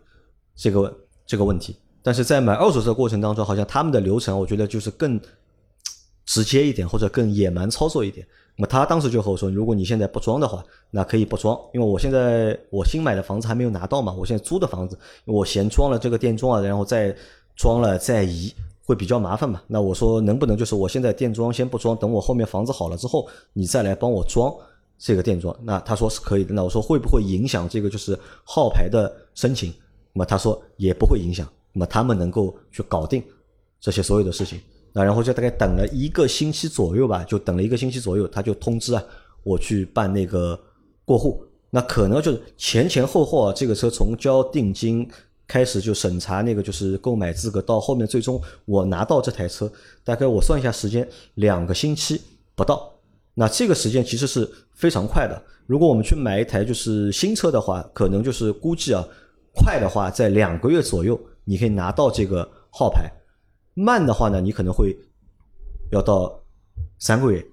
[0.55, 0.95] 这个。
[1.27, 5.19] 这个问题，但是在买二手车过程当中，好像他们的流程，我觉得就是更
[6.25, 8.25] 直接一点，或者更野蛮操作一点。
[8.55, 17.15] 那么他当时就和我说，如果你现在不装的话，那可以不装，因为我现在我新买的房子还没有拿到嘛，我现在租的房子，我嫌装了这个电装啊，然后再
[17.55, 18.51] 装了再移，
[18.83, 19.61] 会比较麻烦嘛。
[19.67, 24.51] 那我说能不能就是我现在电装先不装，等我后面房子好了之后，你再来帮我装
[24.97, 25.55] 这个电装？
[25.61, 26.53] 那他说是可以的。
[26.53, 29.71] 那我说会不会影响这个就是号牌的申请？
[30.17, 31.47] 那么他说也不会影响。
[31.73, 33.23] 那么他们能够去搞定
[33.79, 34.59] 这些所有的事情。
[34.93, 39.03] 那然后就大概等了一个星期左右吧，就等了一个星期左右，他就通知啊，
[39.43, 40.59] 我去办那个
[41.05, 41.43] 过户。
[41.69, 45.07] 那可能就是前前后后啊，这个车从交定金
[45.47, 49.71] 开始就审查那个就是购买资格，到后面最终我拿到这台车，
[50.03, 52.19] 大概我算一下时间，两个星期
[52.55, 52.91] 不到。
[53.35, 55.39] 那这个时间其实是非常快的。
[55.67, 59.07] 如果我们去买一台就是新车的话，可能就是估计啊，
[59.57, 63.11] 快的话在两个月左右你可以拿到这个号牌。
[63.79, 64.97] 慢的话呢，你可能会
[65.91, 66.39] 要到
[66.97, 67.45] 三个月，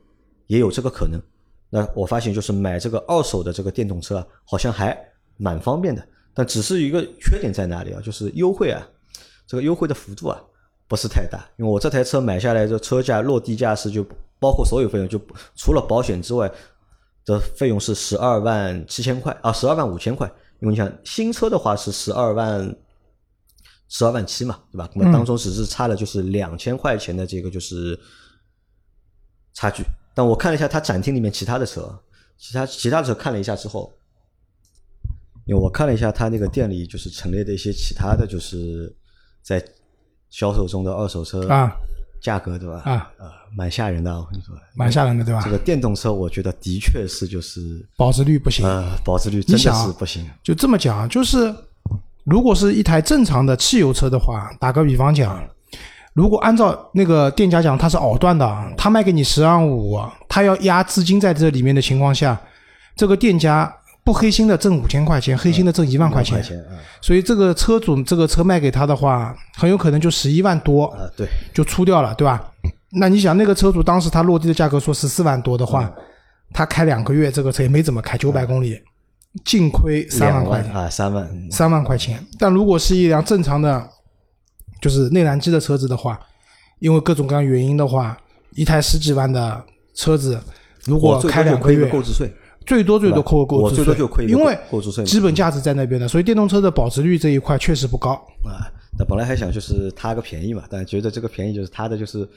[0.46, 1.20] 也有这个可能。
[1.68, 4.98] 那我发现就是买这个二手的这个电动车啊，好像还
[5.36, 6.02] 蛮方便的。
[6.32, 8.00] 但只是一个缺点在哪里啊？
[8.00, 8.88] 就是优惠啊，
[9.46, 10.42] 这个优惠的幅度啊
[10.88, 11.46] 不是太大。
[11.58, 14.02] 因为我这台车买下来，这车价落地价是就
[14.40, 15.20] 包括所有费用，就
[15.54, 16.50] 除了保险之外
[17.26, 20.32] 的费用是十二万七千块啊，十二万五千块。
[20.64, 22.76] 因为你想新车的话是十二万。
[23.86, 24.90] 十二万七嘛，对吧？
[24.94, 27.96] 那么当中只是差了就是两千块钱的这个就是
[29.52, 29.84] 差距。
[30.14, 31.96] 但我看了一下他展厅里面其他的车，
[32.36, 33.92] 其他其他的车看了一下之后，
[35.44, 38.92] 因为我看了一下他那个店里就是陈列的一些其他的就是
[39.42, 39.62] 在
[40.28, 41.70] 销售中的二手车啊
[42.24, 42.82] 价格，对吧？
[42.84, 45.40] 啊呃，蛮吓人的，我跟你说，蛮吓人的，对吧？
[45.44, 50.28] 这个电动车我觉得的确是就是保值率不行，呃，保值率真的是不行。
[50.42, 51.54] 就这么讲，就是。
[52.26, 55.46] 如果是一台正常的汽油车的话，打个比方讲，
[56.14, 62.40] 如果按照那个店家讲，他是熬断的，他卖给你十万五，他要压资金在这里面的情况下，
[62.96, 63.70] 这个店家
[64.04, 66.44] 不黑心的挣五千块钱，黑心的挣一万块钱，
[67.00, 72.52] 所以这个车主这个车卖给他的话，很有可能就十一万多，啊，对，就出掉了，对吧？
[72.90, 75.90] 那你想，那个车主当时他落地的价格说十四万多的话，
[76.52, 78.78] 他开两个月这个车也没怎么开，九百公里。
[79.44, 80.72] 净亏三万块钱。
[80.72, 82.24] 啊，三万三万块钱。
[82.38, 83.84] 但如果是一辆正常的，
[84.80, 86.16] 就是内燃机的车子的话，
[86.78, 88.16] 因为各种各样原因的话，
[88.52, 90.40] 一台十几万的车子，
[90.84, 92.32] 如果开两个月，购置税
[92.66, 98.12] 最多最多扣个购置税，因为购置税基本价值在那边的，所以电动车的保值率这一块确实不高
[98.44, 98.70] 啊。
[98.98, 102.28] 那本来还想就是贪个便宜嘛，但觉得这个便宜就是它的就是。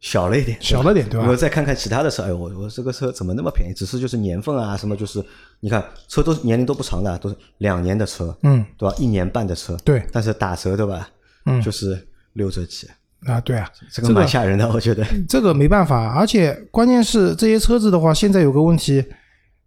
[0.00, 1.26] 小了一点，小了点，对吧？
[1.26, 3.72] 我再看看其他的车，哎呦，我我这个车怎么那么便宜？
[3.72, 5.24] 只是就是年份啊，什么就是，
[5.60, 8.94] 你看车都年龄都不长的，都是两年的车，嗯，对吧？
[8.98, 11.08] 一年半的车，对，但是打折对吧？
[11.46, 12.86] 嗯，就是六折起
[13.24, 15.02] 啊，对啊，这个蛮吓人的，我觉得。
[15.26, 19.02] 这个没办法，而且关键是这些车子的话，现在有个问题，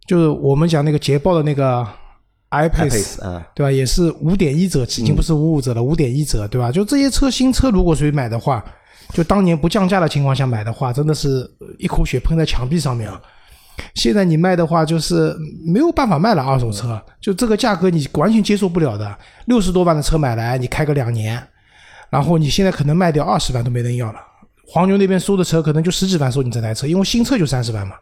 [0.08, 1.86] 就是我们讲那个捷豹的那个
[2.50, 3.70] iPace 啊，对吧？
[3.70, 6.72] 也是五点一折，已经不是五五折了，五点一折，对吧？
[6.72, 8.64] 就这些车新车，如果谁买的话。
[9.14, 13.18] 就当年不降价的情况下买的话，真的是一口血喷在墙壁上面啊！
[13.94, 16.42] 现在你卖的话，就是没有办法卖了。
[16.42, 19.18] 二手车就这个价格，你完全接受不了的。
[19.46, 21.42] 六十多万的车买来，你开个两年，
[22.10, 24.20] 然后你现在可能卖掉二十万都没人要了。
[24.66, 27.94] 黄牛那边收的车可能就十几万收你这台车，因为新车就三十万嘛，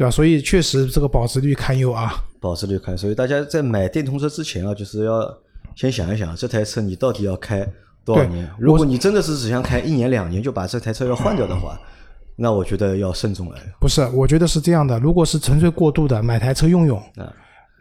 [0.00, 0.10] 对吧？
[0.10, 2.14] 所以确实这个保值率堪忧啊。
[2.40, 5.38] 保值率堪忧，所以大家在买电动车之前啊，就是要
[5.74, 7.68] 先想一想，这台车你到底要开。
[8.02, 8.48] 多少年？
[8.58, 11.78] 如果你真的是只想开一年两年就把这台车要换掉的话，
[12.34, 13.58] 那我觉得要慎重了。
[13.78, 14.98] 不是，我觉得是这样的。
[14.98, 17.00] 如果是纯粹过度的，买台车用用，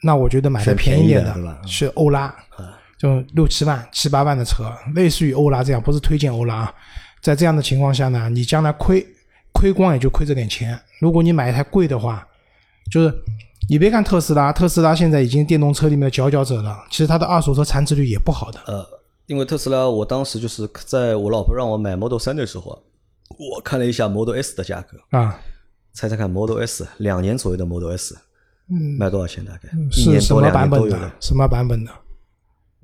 [0.04, 2.36] 那我觉得买的便宜点的是欧拉，
[2.98, 6.74] 就六七万、七八万的车，类似于欧拉这样，不是推荐欧拉啊。
[7.22, 9.06] 在这样的情况下呢，你将来亏
[9.52, 10.80] 亏光也就亏这点钱。
[11.00, 12.28] 如果你买一台贵的话，
[12.92, 13.14] 就是
[13.70, 18.60] 你别看特斯拉，特斯拉现在已经电动车里面的佼佼者了，其实它的二手车残值率也不好的。
[18.68, 18.86] 呃。
[19.28, 22.82] 因为特斯拉，我当时就是在我老婆让我买 Model 三的时候，
[23.38, 25.40] 我看了一下 Model S 的价格啊，
[25.94, 28.18] 猜猜看 Model S 两年左右的 Model S，
[28.72, 29.46] 嗯，卖多少钱？
[29.46, 31.12] 大概是什么版本的？
[31.20, 31.92] 什么版本的？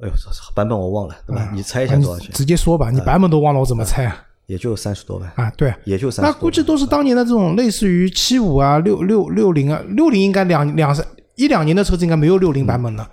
[0.01, 0.13] 哎呦，
[0.54, 1.49] 版本我忘了，对吧？
[1.51, 2.32] 你猜一下多少钱？
[2.32, 4.23] 直接说吧，你版本都忘了，我怎么猜啊？
[4.47, 6.23] 也就三十多万啊，对，也就三。
[6.25, 11.05] 那估计都是当年的这种类似于七五啊、六六六零啊，六零应该两两三
[11.36, 13.10] 一两年的车子应该没有六零版本了。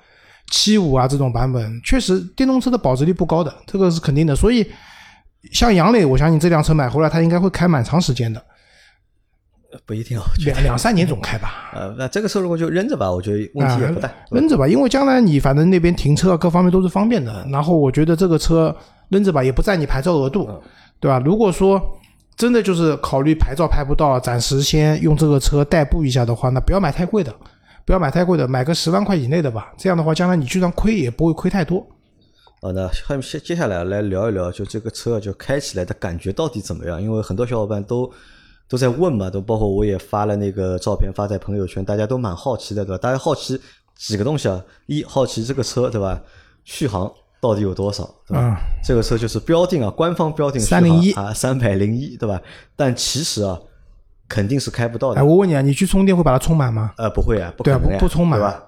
[0.50, 4.36] 七五啊，这种版本确实电动车的保值率不高的，这个是肯定的。
[4.36, 4.66] 所以
[5.52, 8.42] 像杨磊，我相信这辆车买回来，他应该会开蛮长时间的。
[9.86, 11.70] 不一定哦，两两三年总开吧。
[11.72, 14.12] 呃，那这个车如果就扔着吧，我觉得问题也不大。
[14.30, 17.46] 扔着吧，因为将来你反正那边停车各方面都是方便的。
[17.50, 18.76] 然后我觉得这个车
[19.12, 20.60] 扔着吧，也不占你牌照额度，嗯
[20.98, 21.20] 对吧？
[21.24, 21.80] 如果说
[22.36, 27.34] 真的就是考虑牌照拍不到，暂时先用这个车代步一下的话，那不要买太贵的，
[27.84, 29.72] 不要买太贵的，买个十万块以内的吧。
[29.76, 31.86] 这样的话，将来你就算亏也不会亏太多。
[32.62, 37.02] 好，那下面接接下来来聊一聊，就这个车就开起来的感觉到底怎么样？
[37.02, 38.10] 因为很多小伙伴都
[38.68, 42.98] 都在问嘛，都包括我也发了那个照片发在朋友圈，大家都蛮好奇的，对吧？
[42.98, 43.60] 大家好奇
[43.96, 46.22] 几个东西啊，一好奇这个车，对吧？
[46.64, 47.12] 续航
[47.42, 48.40] 到底有多少，对吧？
[48.40, 52.40] 嗯这个车就是标定啊，官方标定续航301啊，三百零一，对吧？
[52.76, 53.58] 但其实啊，
[54.28, 55.22] 肯定是开不到的哎，。
[55.24, 56.92] 我问你啊，你去充电会把它充满吗？
[56.96, 58.62] 呃，不会啊，不可能不不充满对吧？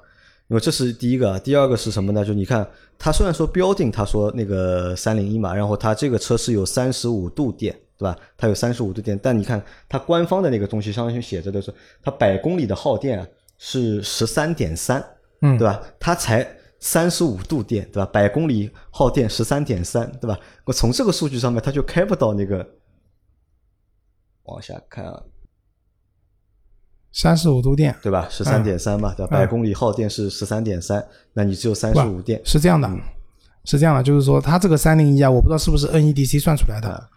[0.48, 2.24] 因为这是第一个，第二个是什么呢？
[2.24, 2.66] 就你看，
[2.98, 8.16] 它虽然说标定，它说那个三零一嘛，然后它这个车是有三十五度电，对吧？
[8.36, 15.02] 它有三十五度电，但你看它官方的那个东西上面写着的是，它百公里的耗电啊是十三点三，
[15.40, 15.80] 嗯对吧？
[15.98, 16.46] 它才
[16.84, 18.04] 三十五度电，对吧？
[18.12, 20.38] 百公里耗电十三点三，对吧？
[20.66, 22.74] 我从这个数据上面，它就开不到那个，
[24.42, 25.22] 往下看啊，
[27.10, 28.28] 三十五度电，对吧？
[28.30, 29.34] 十三点三嘛，对吧？
[29.34, 33.00] 百公里耗电是十三点三，那你只有三十五电，是这样的，嗯。
[33.64, 37.08] 是这样的，就是说它这个三零一啊，我不知道是不是 NEDC 算出来的，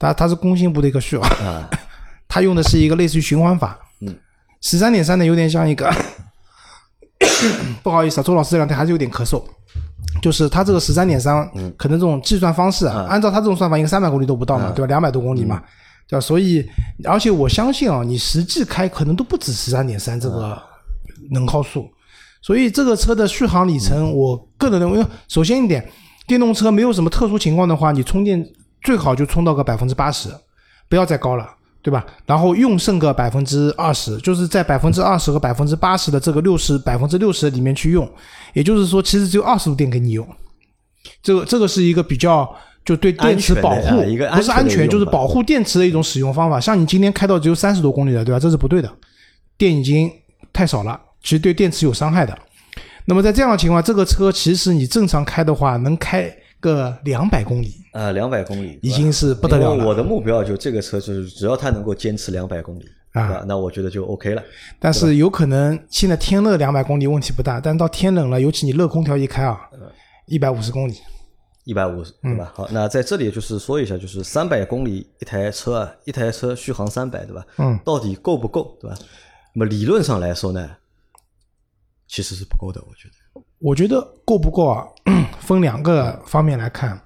[0.00, 1.70] 它它是工信部的一个序啊，啊，
[2.26, 4.18] 它用的是一个类似于循环法，嗯，
[4.60, 5.88] 十三点三的有点像一个，
[7.82, 9.42] 不好意思啊，周老师这两天还是有点咳嗽。
[10.20, 14.86] 就是它这个十三点三，可能这种计算方式啊，按照它这种算法，应该三百公里都不到嘛，对吧？
[14.86, 15.60] 两百多公里嘛，
[16.06, 16.20] 对吧？
[16.20, 16.64] 所以，
[17.04, 20.56] 而且我相信啊，你实际开可能都不止十三点三这个
[21.30, 21.88] 能耗数。
[22.42, 25.88] 所以这个车的续航里程，我个人认为，首先一点，
[26.26, 28.44] 电动车没有什么特殊情况的话，你充电
[28.82, 30.28] 最好就充到个百分之八十，
[30.88, 31.48] 不要再高了，
[31.82, 32.06] 对吧？
[32.24, 38.08] 然后用剩个百分之二十，就是在百分之二十和百分之八十的这个六十百分之六十里面去用，
[38.54, 40.26] 也就是说，其实只有二十度电给你用。
[41.20, 42.48] 这个这个是一个比较
[42.84, 44.02] 就对电池保护
[44.36, 46.60] 不是安全，就是保护电池的一种使用方法。
[46.60, 48.38] 像你今天开到只有三十多公里了，对吧？
[48.38, 48.88] 这是不对的，
[49.58, 50.10] 电已经
[50.52, 52.36] 太少了，其实对电池有伤害的。
[53.06, 56.32] 那么在这样的情况，这个车其实你正常开的话，能开
[56.62, 59.84] 个两百公里，呃，两百公里已经是不得了了。
[59.84, 63.44] 我的目标就这个车，就是只要它能够坚持两百公里，啊？
[63.46, 64.42] 那我觉得就 OK 了。
[64.78, 69.80] 但是有可能现在天热两百公里问题不大，但到天冷了，尤其你热空调一开啊，嗯
[70.26, 70.94] 一百五十公里，
[71.64, 72.52] 一百五十，对吧？
[72.54, 77.44] 好，那在这里就是说一下，就是三百公里一台车啊，一台车续航三百，对吧？
[77.58, 78.96] 嗯，到底够不够，对吧？
[79.52, 80.70] 那么理论上来说呢，
[82.06, 83.14] 其实是不够的，我觉得。
[83.62, 84.84] 我觉得够不够啊？
[85.40, 87.00] 分两个方面来看。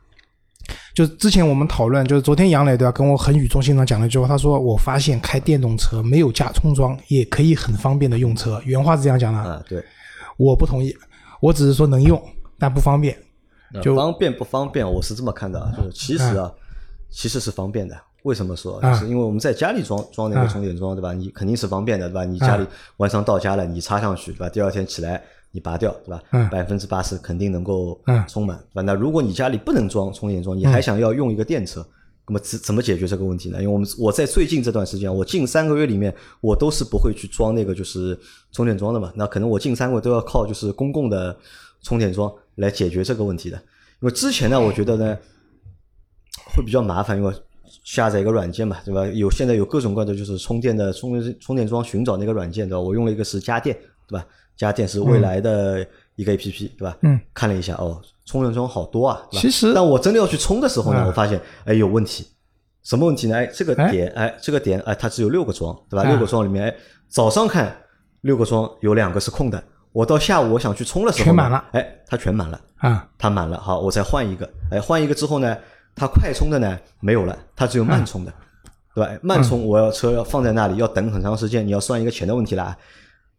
[0.95, 9.85] 就之前我们讨论，就是昨天杨磊对吧，跟我很语重心长讲了一句话，他说我发现开电动车没有加充桩也可以很方便的用车，原话是这样讲的，啊，对，
[10.39, 10.97] 我不同意，
[11.41, 12.21] 我只是说能用
[12.59, 13.15] 但不方便。
[13.83, 16.51] 就方便不方便，我是这么看的啊，就是其实啊，
[17.11, 17.95] 其实是方便的。
[18.23, 18.81] 为什么说？
[18.81, 21.13] 啊就是因为我们在家里装装那个充电桩，对吧？
[21.13, 22.25] 你肯定是方便的，对吧？
[22.25, 22.67] 你家里
[22.97, 24.49] 晚上到家了，你插上去，对吧？
[24.49, 25.23] 第二天起来
[25.57, 26.47] 你拔掉，对吧嗯？
[26.51, 28.83] 百分之八十肯定能够嗯充满，对吧？
[28.83, 31.81] 那如果你家里不能装充电桩，你还想要用一个电车，
[32.29, 33.57] 那么怎怎么解决这个问题呢？
[33.63, 38.19] 因为我们我在最近这段时间，我近三个月里面，我都是不会去装那个就是
[38.53, 39.11] 充电桩的嘛。
[39.17, 41.35] 那可能我近三个月都要靠就是公共的
[41.81, 43.57] 充电桩来解决这个问题的。
[43.57, 45.17] 因为之前呢，我觉得呢
[46.55, 47.33] 会比较麻烦，因为
[47.83, 49.07] 下载一个软件嘛，对吧？
[49.07, 52.81] 有现在有各种各样的就是充电的充电充电桩寻找那个软件，对吧？
[52.81, 54.27] 我用了一个是家电，对吧？
[54.57, 56.97] 家电是未来的一个 A P P，对吧？
[57.03, 62.27] 嗯，看了一下，哦，充电桩好多啊，对吧其实但我真的要去充的时候呢，嗯我发现哎有问题，
[62.83, 63.37] 什么问题呢？
[63.37, 66.03] 哎，这个哎点，哎，这个点，哎，它只有六个桩，对吧？
[66.03, 66.77] 啊六个桩里面，哎，
[67.09, 67.77] 早上看
[68.23, 72.61] 六个桩有两个是空的，我到下午我想去充的时候呢全满了，哎，它全满了。
[72.77, 75.57] 啊，它满了，好，我再换一个，哎，换一个之后呢，
[75.95, 78.33] 它快充的呢没有了，它只有慢充的，
[78.95, 79.11] 对吧？
[79.23, 82.77] 慢充我要车要放在那里，要等很长时间，你要算一个钱的问题啦。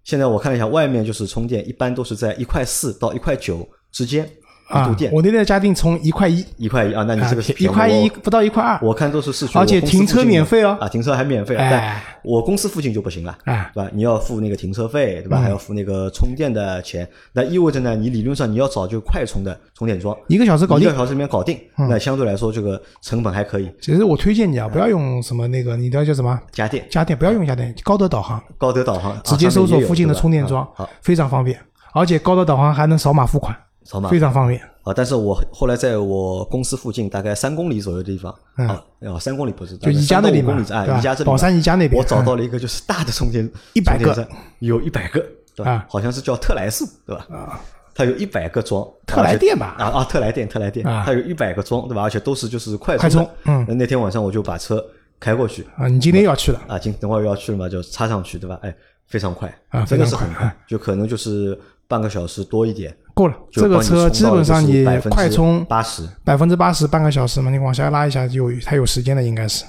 [0.07, 4.25] 现在我看了一下，外面就是充电，一般都是在一块四到一块九之间。
[4.67, 13.89] 啊我那天在家定从一块一，一块一啊，那你啊这个是一块一不到一块二，我看都是市区，而且停车免费哦啊，停车还免费，哎但我公司附近就不行了，哎对吧？
[13.93, 15.39] 你要付那个停车费，对吧？
[15.39, 20.97] 嗯还要付那个充电的钱，那意味着呢，你理论上你要找就快充的充电桩，一个小时搞定嗯一个。
[20.97, 23.71] 小时里面搞定，那相对来说这个成本还可以。
[23.79, 30.45] 其实我推荐你啊，不要用什么那个，你的叫什么家电家电，不要用家电，高德导航，高德导航，直接啊搜索附近的充电。
[30.47, 31.59] 桩好，非常方便。
[31.93, 33.55] 而且高德导航还能扫码付款，
[33.87, 34.61] 扫码非常方便。
[34.83, 34.93] 啊！
[34.95, 44.27] 但是我后来在我公司附近大概三公里左右的地方，嗯啊，哦，三公里不是，就宜家那里嘛公里啊，宜家这里嘛，宝山宜家那边我找到了一个就是大的充电 一百个
[44.59, 45.19] 有一百个，
[45.55, 45.85] 对吧啊？
[45.89, 47.59] 好像是叫特莱素，对吧？
[47.93, 52.03] 它有一百个桩，特来电吧啊啊，特来电，特来电，啊它有一百个桩，对吧？
[52.03, 54.81] 而且都是就是快快充嗯那那天晚上我就把车
[55.19, 58.57] 开过去，啊，你今天要去了，啊，今等会儿要去了嘛，就插上去，对吧？
[58.61, 58.73] 哎，
[59.07, 61.59] 非常快啊真的是很快，就可能就是
[61.89, 62.95] 半个小时多一点。
[63.17, 63.35] 够了。
[63.51, 69.65] 这个车基本上你快充八十，百分之八十半个小时嘛，你往下拉一下就有它有时间的应该是，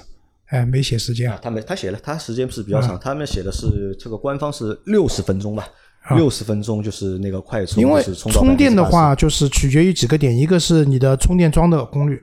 [0.49, 5.67] 哎，没写时间啊，他没他写了，他时间是比较嗯长，他们写的是这个官方是六十分钟吧，
[6.15, 12.21] 六十分钟就是那个快充，啊因为充电的话，就是取决于几个点，一个是你的充电桩的功率，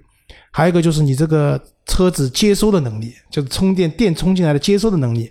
[0.53, 5.31] 还有一个就是你这个车子接收的能力，就是充电电充进来的接收的能力，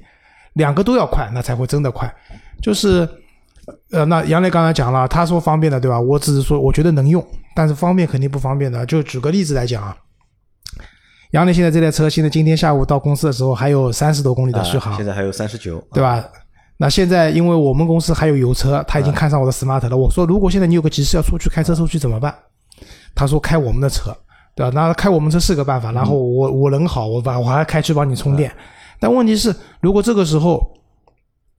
[0.53, 2.13] 两个都要快，那才会真的快。
[2.61, 3.07] 就是，
[3.91, 5.99] 呃，那杨磊刚才讲了，他说方便的，对吧？
[5.99, 8.85] 我只是说我觉得能用，但是方便肯定不方便的。
[8.85, 9.95] 就举个例子来讲啊，
[11.31, 16.23] 杨磊现在这台车，现在今天下午到公司的时候还有三十多公里的续航，啊现在还有三十九，对吧？
[16.77, 19.95] 那现在因为我们公司还有油车，他已经看上我的 smart 了。
[19.95, 22.35] 我说如果现在你有个急事要出去开车出去怎么办？
[23.15, 24.15] 他说开我们的车，
[24.53, 24.71] 对吧？
[24.75, 25.93] 那开我们车是个办法。
[25.93, 28.51] 然后我我人好，我把我还开去帮你充电。
[28.99, 30.61] 但问题是，如果这个时候，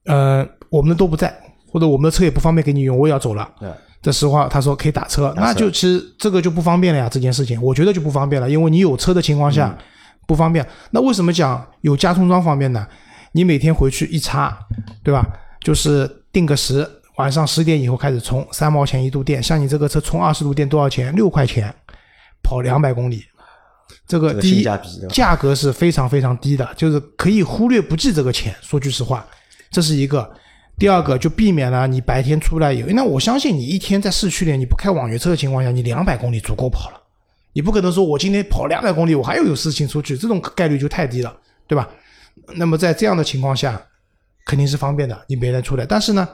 [0.05, 1.35] 呃，我们的都不在，
[1.77, 3.47] 或者我们的车也不方便给你用，我也要走了。
[3.59, 3.69] 对
[4.01, 7.07] 这实话，他说可以打车，那就其实这个就不方便了呀。
[7.07, 9.77] 这件事情，我觉得就不方便了，因为你有车的情况下、
[10.25, 10.65] 不方便。
[10.89, 12.87] 那为什么讲有加充桩方便呢？
[13.33, 14.57] 你每天回去一插，
[15.03, 15.23] 对吧？
[15.61, 19.43] 就是定个时，晚上十点以后开始充，三毛钱一度电。
[19.43, 21.13] 像你这个车充二十度电多少钱？
[21.15, 21.71] 六块钱，
[22.41, 23.23] 跑两百公里。
[24.07, 28.55] 这个这个第一性价比价格是非常非常低的，就是可以忽略不计这个钱。
[28.61, 29.23] 说句实话，
[29.69, 30.27] 这是一个。
[30.77, 37.01] 第二个就避免了你白天出来以后，那我相信你一天在市区里你不开网约车的情况下，你两百公里足够跑了。
[37.53, 41.89] 你不可能说我今天跑两百公里，我还要有事情出去，这种概率就太低了，对吧？
[42.55, 43.81] 那么在这样的情况下，
[44.45, 45.83] 肯定是方便的，你每天出来。
[45.83, 46.27] 但是呢，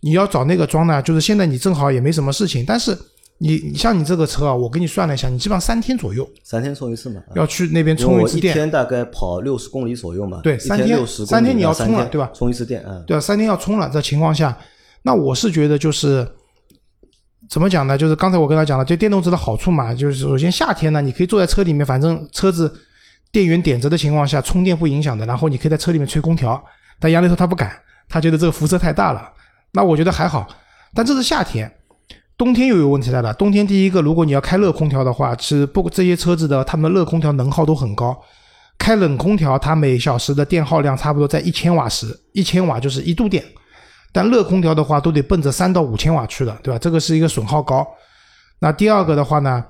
[0.00, 2.98] 你要找那个装呢，就是现在你正好也没什么事情，但是
[3.38, 7.20] 你你像你这个车啊，我给你算了一下，你基本上三天左右三天充一次嘛。
[7.28, 14.56] 啊要去那边充一次电，天大概跑六十公里左右嘛，对三天六十三天你要充了对吧充一次电嗯，对啊，三天要充了，这情况下，
[15.02, 16.26] 那我是觉得就是
[17.50, 17.98] 怎么讲呢？
[17.98, 22.72] 就是刚才我跟他讲了，就电动车的好处嘛，就是首先夏天呢，你可以坐在车里面，反正车子
[23.32, 26.62] 电源点着的情况下，充电不影响的，然后你可以在车里面吹空调。
[27.00, 27.72] 但杨磊说他不敢，
[28.08, 29.28] 他觉得这个辐射太大了。
[29.72, 30.46] 那我觉得还好，
[30.94, 31.70] 但这是夏天。
[32.36, 33.32] 冬天又有问题来了。
[33.34, 38.20] 冬天第一个，如果你要开热空调的话，其实不这些车子的它们的热空调能耗都很高。
[38.76, 43.44] 开冷空调，它每小时的电耗量差不多在一千瓦时，一千瓦就是一度电。
[44.12, 46.78] 但热空调的话，都得奔着三到五千瓦去了，对吧？
[46.78, 47.86] 这个是一个损耗高。
[48.58, 49.64] 那第二个的话呢，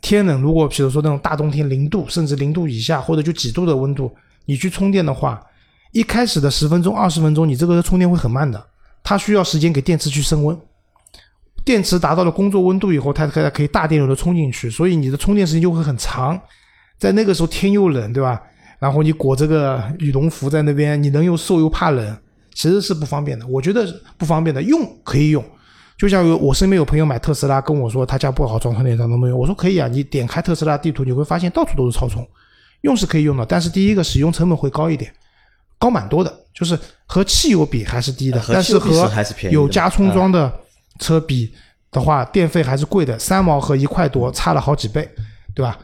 [0.00, 4.14] 天冷，如果比如说那种大冬天零度，甚至零度以下，或者就几度的温度，
[4.46, 5.44] 你去充电的话，
[5.90, 8.64] 一开始的十分钟、二十分钟，你这个充电会很慢的，
[9.02, 10.56] 它需要时间给电池去升温。
[11.64, 16.38] 电池达到了工作温度以后，它才可以大电流的充进去，所以你的充电时间就会很长。
[16.98, 18.40] 在那个时候天又冷，对吧？
[18.78, 22.16] 然后你裹这个羽绒服在那边，你能又瘦又怕冷，
[22.54, 23.46] 其实是不方便的。
[23.46, 23.86] 我觉得
[24.18, 25.42] 不方便的，用可以用。
[25.96, 29.40] 就像有我身边有朋友买特斯拉，跟我说他家不好装充电桩能不能用？
[29.40, 32.26] 我说可以啊，你点开特斯拉地图，你会发现到处都是超充，
[32.82, 33.46] 用是可以用的。
[33.46, 35.10] 但是第一个使用成本会高一点，
[35.78, 40.52] 高蛮多的，就是和汽油比还是低的，但是还是便宜的有加充桩的
[40.98, 41.54] 车比
[41.90, 45.08] 的话，电费还是贵的，三毛和一块多差了好几倍，
[45.54, 45.78] 对吧？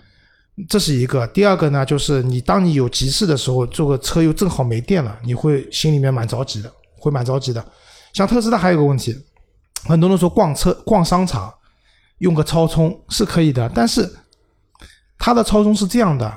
[0.69, 1.27] 这是一个。
[1.29, 7.65] 第二个呢，就是你当你有急事的时候，这个车又正好没电了，你会心里面蛮着急的，会蛮着急的。
[8.13, 9.17] 像特斯拉还有个问题，
[9.85, 11.51] 很多人说逛车、逛商场
[12.19, 14.11] 用个超充是可以的，但是
[15.19, 16.31] 它的超充是这样的，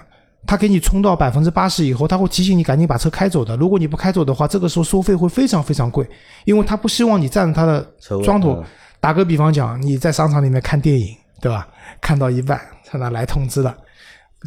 [0.45, 3.55] 它给你充到百分之八十以后，他会提醒你赶紧把车开走的。
[3.57, 6.07] 如果你不开走的话，这个时候收费会非常非常贵，
[6.45, 7.81] 因为他不希望你占着他的
[8.23, 8.63] 桩头嗯。
[8.99, 11.67] 打个比方讲，你在商场里面看电影，对吧？
[11.99, 13.75] 看到一半，他那来通知了，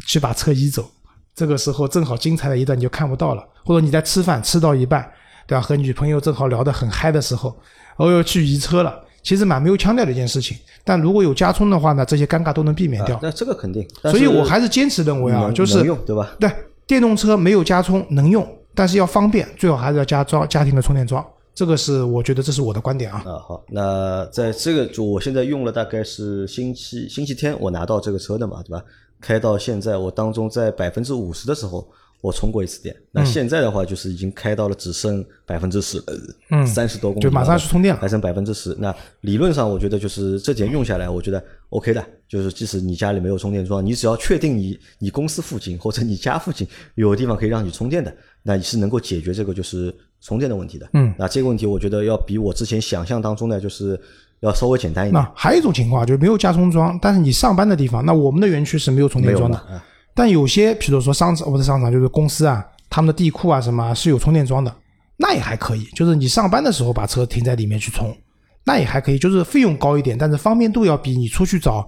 [0.07, 0.89] 去把车移走。
[1.35, 5.07] 这个时候正好精彩的一段你就看不到了，或者你在吃饭吃到一半，
[5.45, 5.61] 对吧？
[5.61, 7.55] 和女朋友正好聊得很嗨的时候，
[7.97, 10.55] 哦哟去移车了，其实蛮没有腔调的一件事情。
[10.85, 13.17] 但如果有加充的话呢，这些尴尬都能避免掉。
[13.17, 13.85] 啊那这个肯定。
[14.03, 16.31] 所以我还是坚持认为啊，就是对吧？
[16.39, 16.49] 对
[16.85, 21.25] 电动车没有加充能用，但是要方便，最好还是要加装家庭的充电桩。
[21.53, 23.21] 这个是我觉得这是我的观点啊。
[23.25, 28.81] 啊，好，那在这个就我现在用了大概是星期星期天我拿到这个车的嘛，对吧？
[29.19, 31.85] 开到现在我当中在百分之五十的时候
[32.19, 36.03] 我充过一次电，那现在的话就是已经开到了只剩百分之十，
[36.49, 38.75] 嗯三十多公里，就马上要去充电了还剩百分之十。
[38.79, 48.11] 那理论上我觉得就是这点用下来，我觉得 OK 的，就是即使你家里没有充电桩，你只要确定你你公司附近或者你家附近有地方可以让你充电的，
[48.41, 50.89] 那你是能够解决这个就是充电的问题的。
[50.93, 53.99] 嗯那这个问题我觉得要比我之前想象当中的就是
[54.39, 55.21] 要稍微简单一点。
[55.21, 59.63] 那还有一种情况就是没有加充桩，但是你上班的地方，那我们的园区是没有充电桩的。
[59.69, 59.79] 嗯
[60.17, 64.75] 但有些，比如说商场，不是商场，就是公司啊，他们的地库啊什么是有充电桩的，
[65.17, 65.83] 那也还可以。
[65.95, 68.17] 就是你上班的时候把车停在里面去充，
[68.63, 69.19] 那也还可以。
[69.19, 71.85] 就是费用高一点，但是方便度要比你出去找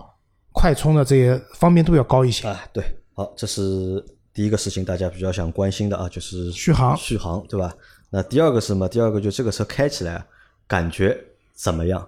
[0.51, 2.47] 快充的这些方便度要高一些。
[2.47, 2.83] 啊，对，
[3.15, 7.73] 好，这是第一个事情，大家比较想关心的啊，就是续航续航，对吧？
[8.11, 8.87] 那第二个是什么？
[8.87, 10.23] 第二个就这个车开起来
[10.67, 11.17] 感觉
[11.55, 12.07] 怎么样？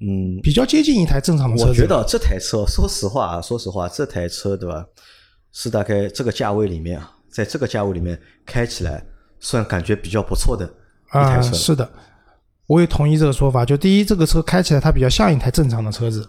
[0.00, 1.68] 嗯，比较接近一台正常的车子。
[1.70, 4.84] 我觉得这台车，说实话啊，说实话，这台车对吧，
[5.52, 9.02] 是大概这个价位里面啊，在这个价位里面开起来
[9.40, 11.54] 算感觉比较不错的一台啊，车了。
[11.54, 11.90] 是的，
[12.66, 13.64] 我也同意这个说法。
[13.64, 16.28] 就第一，这个车开起来它比较像一台正常的车子，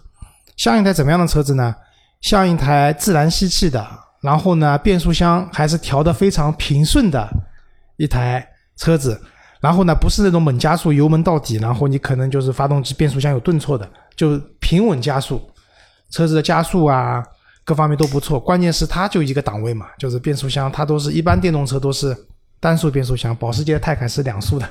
[0.56, 1.74] 像一台怎么样的车子呢？
[2.20, 3.86] 像一台自然吸气的，
[4.22, 7.28] 然后呢，变速箱还是调的非常平顺的
[7.96, 9.20] 一台车子。
[9.60, 15.40] 然后呢，不是那种猛加速、油门到底，然后你可能就是发动机、变速箱有顿挫的，就平稳加速，
[16.10, 17.22] 车子的加速啊，
[17.64, 18.38] 各方面都不错。
[18.38, 22.16] 关键是它就一个档位嘛，就是变速箱，它都是一般电动车都是
[22.60, 24.68] 单速变速箱，保时捷的泰坦是两速的。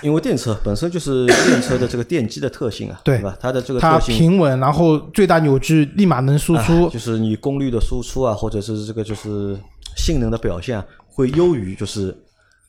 [0.00, 3.36] 因为电车本身就是电车的这个电机的特性啊，对对吧？
[3.40, 6.84] 它的这个它平稳，然后最大扭矩立马能输出。
[6.84, 9.58] 啊就是你功率的输出啊，或者是这个就是
[9.96, 12.16] 性能的表现啊，会优于就是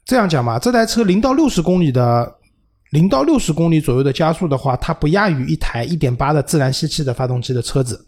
[0.10, 2.36] 这样讲吧，这台车零到六十公里的
[2.90, 8.04] 零到六十公里左右的加速的话，它不亚于一台一点八的自然吸气的发动机的车子。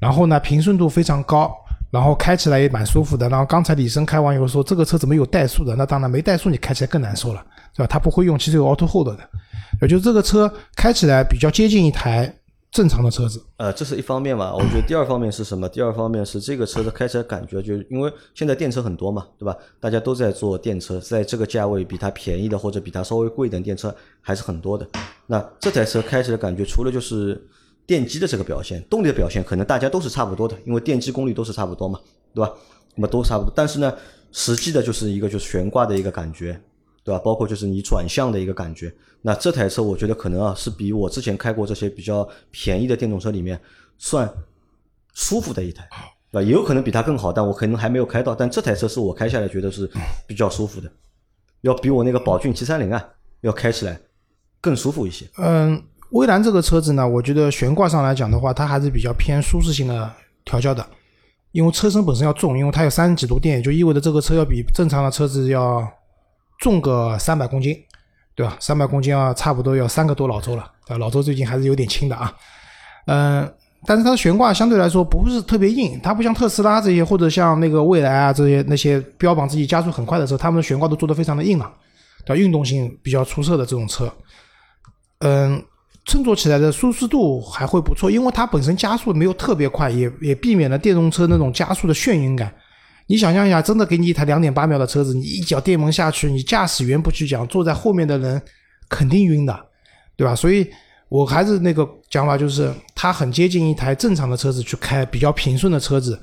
[0.00, 1.54] 然后呢，平顺度非常高，
[1.90, 3.28] 然后开起来也蛮舒服的。
[3.28, 5.76] 然后刚才李生开完以后说，这个车怎么有怠速的？
[5.76, 7.44] 那当然没怠速，你开起来更难受了，
[7.76, 7.86] 对吧？
[7.86, 9.18] 它不会用，其实有 auto hold 的，
[9.82, 12.34] 也就这个车开起来比较接近一台
[12.74, 13.40] 正常的车子。
[13.56, 14.52] 呃，这是一方面嘛。
[14.52, 15.68] 我觉得第二方面是什么？
[15.68, 19.56] 第二方面是这个车的开起来感觉，就因为现在电车很多嘛，对吧？
[19.78, 24.84] 大家都在做电车，在这个价位比它便宜的或者比它稍微贵一点电车还是很多的。
[25.28, 27.40] 那这台车开起来感觉，除了就是
[27.86, 32.00] 电机的这个表现，动力的表现，可能大家都是差不多的，因为电机功率都是差不多嘛，
[32.34, 32.52] 对吧？
[32.96, 33.52] 那么都差不多。
[33.54, 33.94] 但是呢，
[34.32, 36.60] 实际的就是一个就是悬挂的一个感觉，
[37.04, 37.20] 对吧？
[37.22, 38.92] 包括就是你转向的一个感觉。
[39.20, 43.60] 那这台车我觉得可能啊是比我之前开过这些比较便宜的电动车里面
[43.98, 44.28] 算
[45.12, 45.88] 舒服的一台，
[46.32, 46.42] 对吧？
[46.42, 48.34] 也有可能比它更好，但我可能还没有开到。
[48.34, 49.88] 但这台车是我开下来觉得是
[50.26, 50.90] 比较舒服的，
[51.60, 53.02] 要比我那个宝骏七三零啊
[53.42, 54.00] 要开起来
[54.60, 55.26] 更舒服一些。
[55.38, 60.10] 嗯，威兰这个车子呢，我觉得悬挂上来讲的话，它还是比较偏舒适性的
[60.44, 60.84] 调教的，
[61.52, 65.86] 因为车身本身要重，因为它有三十几度电，也就意味着这个车要比正常的车子要
[66.58, 67.76] 重个三百公斤，
[68.34, 68.56] 对吧？
[68.60, 70.98] 三百公斤啊，差不多要三个多老周了，对吧？
[70.98, 72.34] 老周最近还是有点轻的啊，
[73.06, 73.54] 嗯。
[73.86, 81.70] 但是它的悬挂相对来说不是特别硬，它不像特斯拉这些或者像那个蔚来啊这些那些标榜自己加速很快的车，他们的悬挂都做得非常的硬朗，
[82.24, 82.42] 对吧？
[82.42, 84.10] 运动性比较出色的这种车，
[85.18, 85.62] 嗯，
[86.06, 92.50] 乘坐起来的舒适度还会不错，因为它本身加速没有特别快，也也避免了电动车那种加速的眩晕感。
[93.06, 98.40] 你想象一下，真的给你一台两点八秒的车子，你一脚电门下去，你驾驶员不去讲，坐在后面的人
[98.88, 99.66] 肯定晕的，
[100.16, 100.34] 对吧？
[100.34, 100.68] 所以
[101.08, 106.18] 我还是那个讲法，就是它很接近一台正常的车子去开，比较平顺的车子，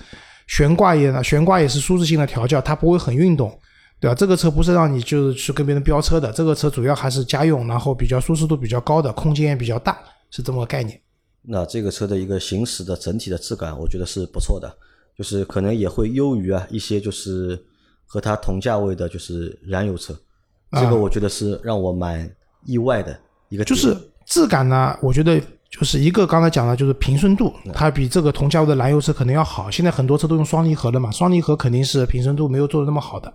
[0.47, 3.51] 悬挂也呢，悬挂也是舒适性的调教，它不会很运动。
[3.99, 4.15] 对吧？
[4.15, 9.95] 这个车不是让你就是去跟别人飙车的，这个车主要还是家用，然后比较舒适度比较高的，空间也比较大，
[10.32, 10.99] 是这么个概念。
[11.43, 14.75] 那这个车的一个行驶的整体的质感，我觉得是不错的，
[15.18, 17.62] 就是可能也会优于啊一些就是
[18.05, 20.14] 和它同价位的就是燃油车，
[20.74, 22.30] 这个我觉得是让我蛮
[22.66, 23.18] 意外的
[23.49, 23.66] 一个点。
[23.66, 23.95] 就是
[24.26, 25.39] 质感呢，我觉得
[25.70, 29.70] 就是一个刚才讲的就是平顺度，它比这个同价位的燃油车可能要好。
[29.72, 33.34] 现在很多车都用双离合的嘛，双离合肯定是平顺度没有做的那么好的。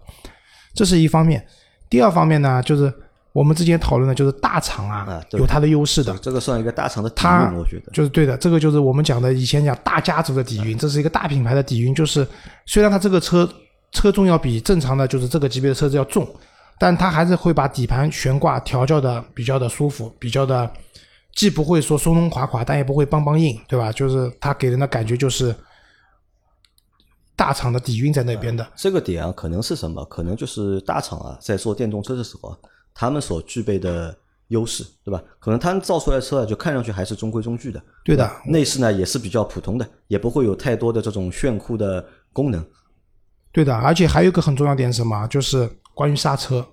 [0.75, 1.47] 这是一方面，
[1.89, 2.93] 第二方面呢，就是
[3.37, 7.93] 我们之前讨论的，就是大厂啊啊有它的优势的，这个算一个大厂的底它蕴，我觉得。
[7.93, 11.95] 就是对的，这个就是我们讲的以前讲大家族的底蕴，这是一个大品牌的底蕴。
[11.95, 12.27] 就是
[12.65, 13.47] 虽然它这个车
[13.93, 16.27] 车重要比正常的就是这个级别的车子要重，
[16.79, 20.71] 但它还是会把底盘悬挂调教的比较的舒服，比较的
[21.35, 23.93] 既不会说松松垮垮，但也不会梆梆硬，对吧？
[23.93, 25.55] 就是它给人的感觉就是
[27.37, 28.67] 大厂的底蕴在那边的。
[28.75, 30.03] 这个点啊，可能是什么？
[30.07, 32.57] 可能就是大厂啊，在做电动车的时候啊，
[32.99, 34.17] 他们所具备的
[34.49, 35.23] 优势，对吧？
[35.39, 42.65] 可能他们造出来的车啊，就看上去还是中规中矩的，对的内饰呢也是比较普通的，也不会有太多的这种炫酷的功能。
[43.53, 45.27] 对的，而且还有一个很重要点是什么？
[45.27, 46.67] 就是关于刹车。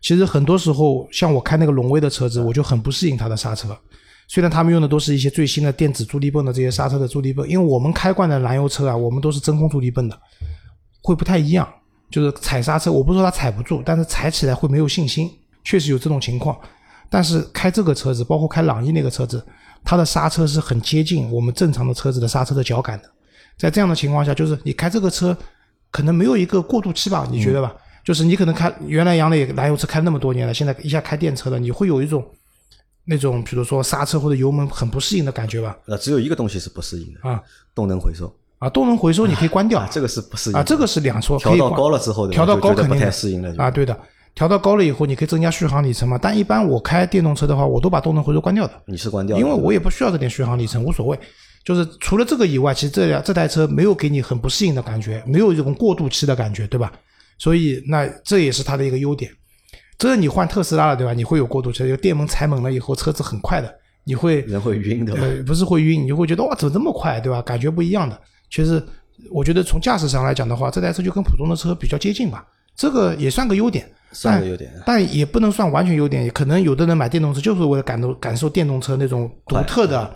[0.00, 3.76] 其实很多时候，像我开那个荣威的车子，我就很不适应它的刹车。
[4.28, 10.18] 虽然他们用的都是一些最新的电子助力泵的这些刹车的助力泵，因为我们开惯的燃油车啊，我们都是真空助力泵的，
[11.02, 11.68] 会不太一样。
[12.10, 15.30] 就是踩刹车，我不是说它踩不住，但是踩起来会没有信心，
[15.68, 16.58] 确实有这种情况。
[17.10, 19.44] 但是开这个车子，包括开朗逸那个车子，
[19.84, 23.10] 它的刹车是很接近我们正常的车子的刹车的脚感的。
[23.56, 25.36] 在这样的情况下，就是你开这个车，
[25.90, 27.26] 可能没有一个过渡期吧？
[27.30, 27.74] 你觉得吧？
[28.04, 32.24] 就是你可能开原来杨磊燃油车开那么多年了，现在一下开电车了，你会有一种
[33.04, 35.76] 那种比如说刹车或者油门很不适应的感觉吧？
[35.86, 37.42] 呃只有一个东西是不适应的啊，
[37.74, 43.98] 动能回收啊，动能回收你可以关掉，啊这个是不适应啊，这个是两说，调到高了之后的，调到高肯定不太适应了啊，对的。
[44.38, 46.16] 调到高了以后，你可以增加续航里程嘛？
[46.16, 48.72] 但一般我开电动车的话，我都把动能回收关掉的。
[48.86, 49.36] 你是关掉？
[49.36, 51.18] 因为我也不需要这点续航里程，无所谓。
[51.64, 56.92] 就是除了这个以外，其实这辆这台车没有给你很不适应的感觉，没有这种过渡期的感觉，对吧？
[57.36, 59.28] 所以那这也是它的一个优点。
[59.98, 61.12] 这你换特斯拉了，对吧？
[61.12, 63.74] 你会有过渡期，就电门踩猛了以后，车子很快的，
[64.04, 65.14] 你会 人会晕的。
[65.14, 67.42] 呃，不是会晕，你就会觉得哇，怎么这么快，对吧？
[67.42, 68.16] 感觉不一样的。
[68.52, 68.80] 其实
[69.32, 72.46] 我觉得从驾驶上来讲的话，这台车就跟普通的车比较接近吧，
[72.78, 73.86] 这个也算个优点。
[74.10, 76.30] 算个优点，但也不能算完全优点。
[76.30, 80.10] 可能有的人买电动车就是为了感受感受电动车那种独特的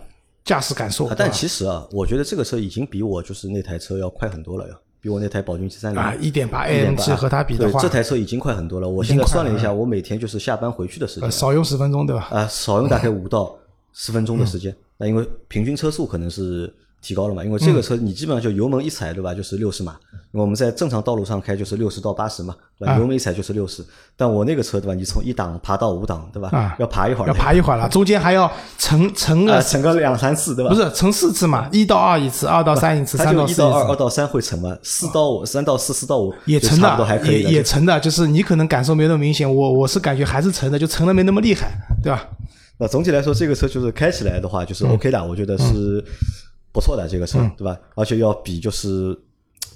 [0.46, 1.12] 驾驶感受。
[1.14, 8.88] 但其实啊，我觉得这个车已经比我就是那台车要快很多了，呀比我那台宝骏七三零啊，一点八 AMG 和它比的话，这台车已经快很多了。
[8.88, 12.28] 我现在算了一下，我每天就是下班回去的时间，少用十分钟，对吧？
[12.30, 13.54] 啊，少用大概五到
[13.92, 14.74] 十分钟的时间。
[14.96, 16.74] 那因为平均车速可能是。
[17.02, 17.44] 提高了嘛？
[17.44, 19.34] 因为这个车你基本上就油门一踩，对吧？
[19.34, 19.96] 就是六十码。
[20.30, 22.96] 我们在正常道路上开就是六十到八十嘛，对吧？
[22.96, 23.84] 油门一踩就是六十。
[24.16, 24.94] 但我那个车，对吧？
[24.94, 26.48] 你从一档爬到五档，对吧？
[26.52, 27.28] 啊，要爬一会儿。
[27.28, 30.70] 要爬一会儿了，中间还要乘乘个乘个两三次，对吧？
[30.70, 31.68] 不是乘四次嘛？
[31.70, 34.74] 一到二一次，二到三一次，三到四一到二，二到三会乘嘛？
[34.82, 41.72] 四到五，三到四，四到五也乘的，也也乘的，就是你可能感受没那么明显，我我是感觉还是乘的，就乘的没那么厉害，
[42.02, 42.26] 对吧？
[42.78, 46.02] 那总体来说，这个车就是开起来的话就是 OK 的，我觉得是。
[46.72, 47.78] 不错的这个车，对吧？
[47.94, 49.16] 而且要比就是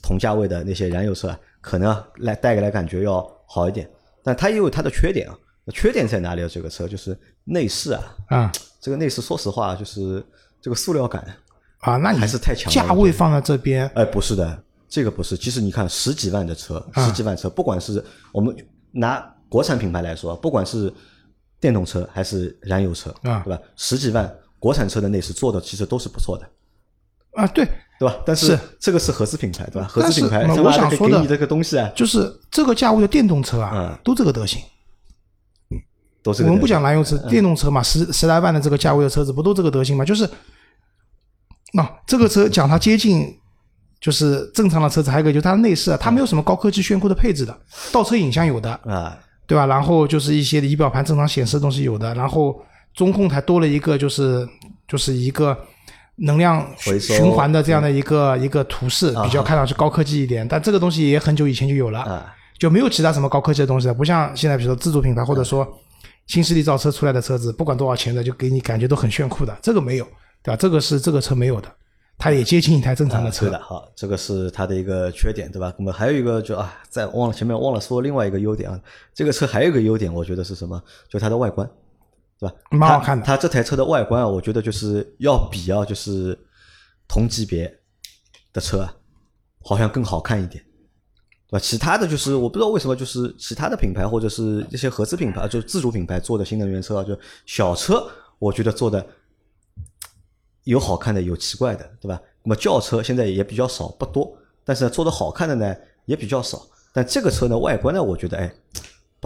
[0.02, 3.88] 同价位的那些燃油车，可能来带给来感觉要好一点。
[4.22, 5.38] 但它也有它的缺点啊。
[5.74, 6.48] 缺点在哪里啊？
[6.48, 10.24] 这个车就是内饰啊，啊，这个内饰说实话就是
[10.60, 11.26] 这个塑料感
[11.80, 12.72] 啊，那还是太强。
[12.72, 15.36] 价位放在这边，哎，不是的，这个不是。
[15.36, 18.56] 其实你看十几万的车，十几万车，不管是我们
[18.92, 19.18] 拿
[19.48, 20.92] 国产品牌来说，不管是
[21.58, 23.60] 电动车还是燃油车，啊，对吧？
[23.74, 26.48] 十几万国产车的内饰做的其实都是不错的。
[27.36, 27.64] 啊，对，
[27.98, 28.16] 对吧？
[28.24, 29.86] 但是这个是合资品牌，对吧？
[29.86, 34.60] 合资品牌，我想说的这个东西啊，就是这个价位的电动车啊，都这个德行。
[36.22, 40.04] 都是我们不讲燃油车，电动车嘛，十十来万的这个价位的车子，不都这个德行吗？
[40.04, 40.28] 就是，
[41.72, 43.32] 那这个车讲它接近，
[44.00, 47.56] 就是正常的车子，还有一个就是它的内饰啊，它没有什么高科技炫酷的配置的，
[47.92, 49.16] 倒车影像有的啊，
[49.46, 49.66] 对吧？
[49.66, 52.60] 然后就是一些仪表盘正常显示的东西有的，然后
[52.92, 54.48] 中控台多了一个，就是
[54.88, 55.56] 就是一个。
[56.16, 62.26] 能量循环的这样的一个一个图示，比较看上去高科技一点，但这个东西也很久以前就有了，
[62.58, 63.92] 就没有其他什么高科技的东西了。
[63.92, 65.66] 不像现在，比如说自主品牌或者说
[66.26, 69.54] 新势力造车出来的车子，不管多少钱的，就给你感觉都很炫酷的。
[69.60, 70.04] 这个没有，
[70.42, 70.56] 对吧？
[70.56, 71.68] 这个是这个车没有的，
[72.16, 73.50] 它也接近一台正常的车。
[73.50, 75.70] 的，好，这个是它的一个缺点，对吧？
[75.78, 78.80] 那么还有一个就啊，在忘了前面忘了说另外一个优点啊，
[79.14, 80.82] 这个车还有一个优点，我觉得是什么？
[81.10, 81.68] 就它的外观。
[82.38, 82.54] 对吧？
[82.70, 83.24] 蛮好看的。
[83.24, 86.38] 它这台车的外观啊，我觉得就是要比啊，就是
[87.08, 87.80] 同级别
[88.52, 88.94] 的车啊，
[89.62, 90.62] 好像更好看一点，
[91.48, 91.58] 对吧？
[91.58, 98.06] 其他的就是我不知道为什么，就是其他的品牌或者是一些合资品牌，就是自主品牌做的新能源车啊，就小车，
[98.38, 99.06] 我觉得做的
[100.64, 102.20] 有好看的，有奇怪的，对吧？
[102.42, 105.74] 那么轿车现在也比较少，不多，但是做的好看的呢
[106.04, 106.66] 也比较少。
[106.92, 108.52] 但这个车呢，外观呢，我觉得哎。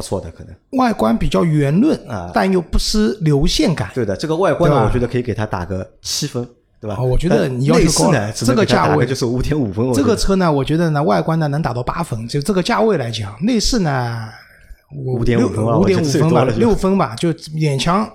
[0.01, 3.91] 不错的，可能外观比较圆润啊，但又不失流线感。
[3.95, 6.47] 对的，这个外观呢，我觉得可以给它打个七分，
[6.81, 6.99] 对吧？
[7.01, 9.93] 我觉得你要求高呢，这个价位就是五点五分。
[9.93, 14.29] 这个车呢，我觉得呢，外观呢能打到八分，就这个价位来讲，内饰呢
[14.95, 18.09] 五点五分，五点五分吧，六分吧，就勉强。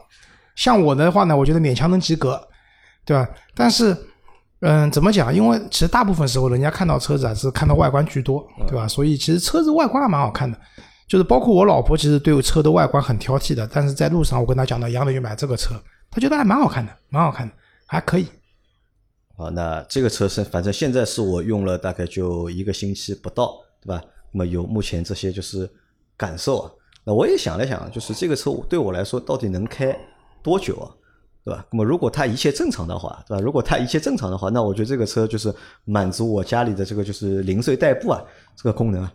[0.56, 2.42] 像我的话呢，我觉得勉强能及格，
[3.06, 3.28] 对吧？
[3.54, 3.96] 但是，
[4.62, 5.34] 嗯，怎么讲？
[5.36, 8.88] 因为其实大部分时候，人家看到车子啊是看到外观居多，对吧？
[8.88, 10.58] 所以其实车子外观还蛮好看的。
[11.08, 15.76] 就是包括我老婆，其实对车的外观很挑剔的，但是在路上我跟她讲到杨磊去买这个车，
[16.10, 17.54] 她觉得还蛮好看的，蛮好看的，
[17.86, 18.28] 还可以。
[19.38, 24.02] 好，那这个车是反正现在是我用了大概就一个星期不到，对吧？
[24.32, 25.70] 那么有目前这些就是
[26.18, 26.72] 感受啊。
[27.04, 29.96] 那我也想了想，就是这个车对我来说到底能开
[30.42, 30.90] 多久啊？
[31.44, 31.64] 对吧？
[31.72, 33.42] 那么如果它一切正常的话，对吧？
[33.44, 35.54] 如果它一切正常的话，那我觉得这个车就是
[35.84, 38.20] 满足我家里的这个就是零碎代步啊
[38.56, 39.14] 这个功能啊。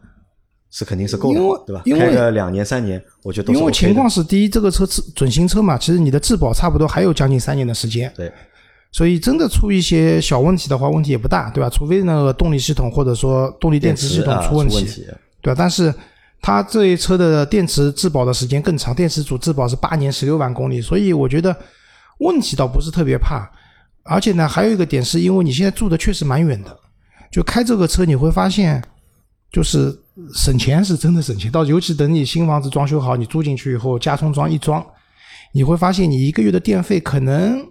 [0.71, 1.83] 是肯定是够的，对吧？
[1.99, 8.13] 开个两年三年，我觉得因为情况是第一，这个车准准新车嘛，其实你的质保差不多还有将近三年的时间。
[8.17, 8.33] 对，
[8.93, 11.69] 所以真的出一些小问题的话，问题也不大，对吧？
[11.69, 15.05] 除非那个动力系统或者说动力电池系统出问题，
[15.43, 15.57] 对吧？
[15.59, 15.93] 但是
[16.41, 21.55] 它这一车的电池质保的时间更长，电池组质保是八年十六万公里，所以我觉得
[22.19, 23.51] 问题倒不是特别怕。
[24.05, 26.77] 而且呢，还有一个点是因为你现在住的确实蛮远的，
[27.31, 28.83] 就开这个车你会发现，
[29.51, 29.97] 就是
[30.35, 31.51] 省钱是真的省钱。
[31.51, 34.85] 到尤其等你新房子装修好，你住进去以后，加充装一装，
[35.53, 37.67] 你会发现你一个月的电费可能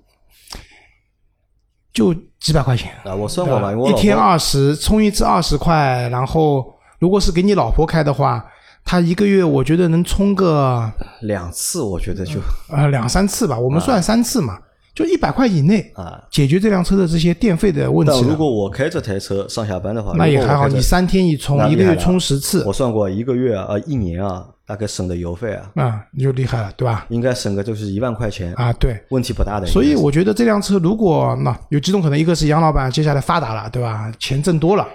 [1.94, 2.92] 就几百块钱。
[3.04, 8.46] 啊，我算过嘛，因为我一天二十，充一次二十块，然后如果是给你老婆开的话，
[8.84, 14.58] 她一个月我觉得能充个两次，我觉得就呃两三次吧，我们算三次嘛，
[14.94, 16.22] 就一百块以内啊。
[16.30, 27.06] 解决这辆车的这些电费的问题如果我开这台车上下班的话，那也还好，你三天一充，一个月充十次我算过一个月啊，一年啊，大概省的油费啊，啊，你就厉害了，对吧？
[27.10, 29.02] 应该省个就是一万块钱，啊，对。
[29.10, 29.68] 问题不大的。
[29.68, 34.12] 所以我觉得这辆车如果那有几种可能，一个是杨老板接下来发达了，对吧？
[34.20, 34.88] 钱挣多了，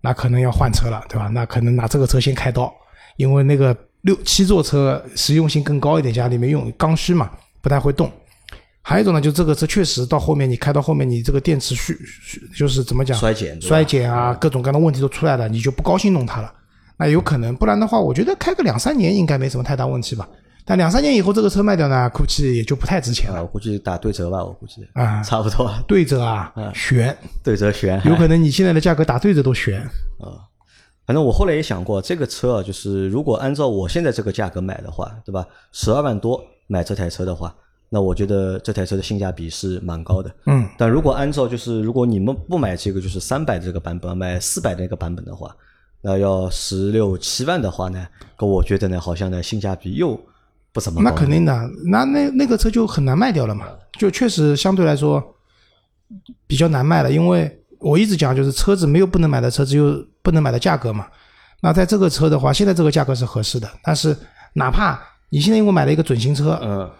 [0.00, 1.28] 那可能要换车了，对吧？
[1.28, 2.72] 那可能拿这个车先开刀，
[3.16, 7.30] 因为那个六七座车实用性更高一点，家里面用刚需嘛，
[7.60, 8.10] 不太会动。
[8.88, 16.52] 还有一种呢，就这个车确实到后面你开到后面，你这个电池续续就是怎么讲衰减衰减啊，各种各样的问题都出来了，你就不高兴弄它了。
[16.96, 20.28] 那有可能，不然的话，我觉得开个两三年应该没什么太大问题吧。
[20.64, 25.20] 但两三年以后这个车卖掉呢，估计也就不太值钱啊，了我估计打对折吧，我估计啊。
[25.20, 28.00] 差不多啊，对折啊，悬，对折悬。
[28.04, 29.80] 有可能你现在的价格打对折都悬
[30.22, 30.46] 啊。
[31.04, 35.44] 反正我后来也想过，这个车啊，就是如果按照我现在这个价格买的话，对吧？
[35.72, 37.52] 十二万多买这台车的话，
[37.88, 40.34] 那我觉得这台车的性价比是蛮高的。
[40.46, 45.54] 嗯，但如果按照就是如果你们不买这个就是三百这个版本，买四百那个版本的话，
[46.02, 48.06] 那要十六七万的话呢，
[48.36, 50.18] 可我觉得呢，好像呢性价比又
[50.72, 51.10] 不怎么高。
[51.10, 53.66] 那肯定的，那那那个车就很难卖掉了嘛，
[53.98, 55.22] 就确实相对来说
[56.46, 61.06] 比较难卖了，因为我一直讲就是车子没有不能买的车，只有不能买的价格嘛。
[61.60, 64.16] 那在这个车的话，现在这个价格是合适的，但是
[64.52, 66.90] 哪怕你现在因为买了一个准新车，嗯，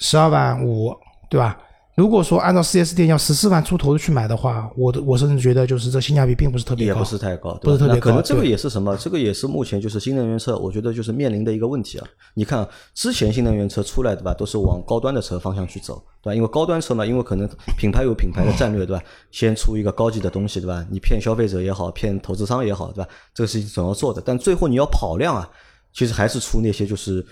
[0.00, 0.92] 十二万五，
[1.28, 1.56] 对吧？
[1.96, 8.96] 如果说按照四 S 店要十四万出头的去买的话，我的我甚至觉得就是这性价比并不是特别高，也不是太高，不是特别高可能高这个也是什么？
[8.96, 12.06] 这个也是目前就是新能源车，我觉得就是面临的一个问题啊。
[12.32, 16.34] 你看之前新能源车出来对吧，都是往高端的车方向去走，对吧？
[16.34, 17.46] 因为高端车嘛，因为可能
[17.76, 19.02] 品牌有品牌的战略，对吧？
[19.30, 20.82] 先出一个高级的东西，对吧？
[20.90, 23.10] 你骗消费者也好，骗投资商也好，对吧？
[23.34, 25.46] 这个事情总要做的，但最后你要跑量啊，
[25.92, 27.28] 其实还是出那些就是对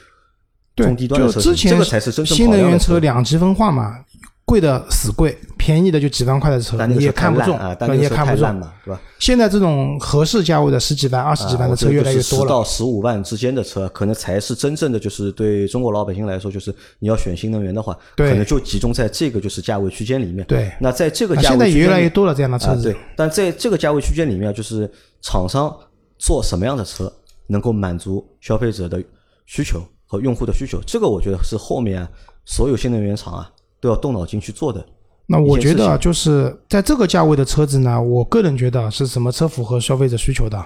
[0.85, 2.99] 中低，端的就车型，之前这个才是真正的新能源车。
[2.99, 3.99] 两极分化嘛，
[4.45, 8.55] 贵的死贵，便宜的就几万块的车你也看不中，啊，但你也看不中。
[8.55, 9.01] 嘛，对吧？
[9.19, 12.47] 现在这种合适价位的十几万、二十几万的车越来越多。
[12.47, 20.47] 到十五万之间的车，可能才是真正的就是对中国老百姓来说，就是你要选新能源的话，可能就集中在这个就是价位区间里面。
[20.47, 22.85] 对那在这个啊价现在也越来越多了这样的车啊，子。
[22.85, 25.71] 对，但在这个价位区间里面，就是厂商
[26.19, 27.13] 做什么样的车
[27.49, 29.03] 能够满足消费者的
[29.47, 32.11] 需求和用户的需求，这个我觉得是后面啊
[32.45, 33.49] 所有新能源厂啊
[33.81, 34.85] 都要动脑筋去做的。
[35.27, 40.59] 那我觉得就是在这个价位的车子呢，我个人觉得是什么车符合消费者需求的，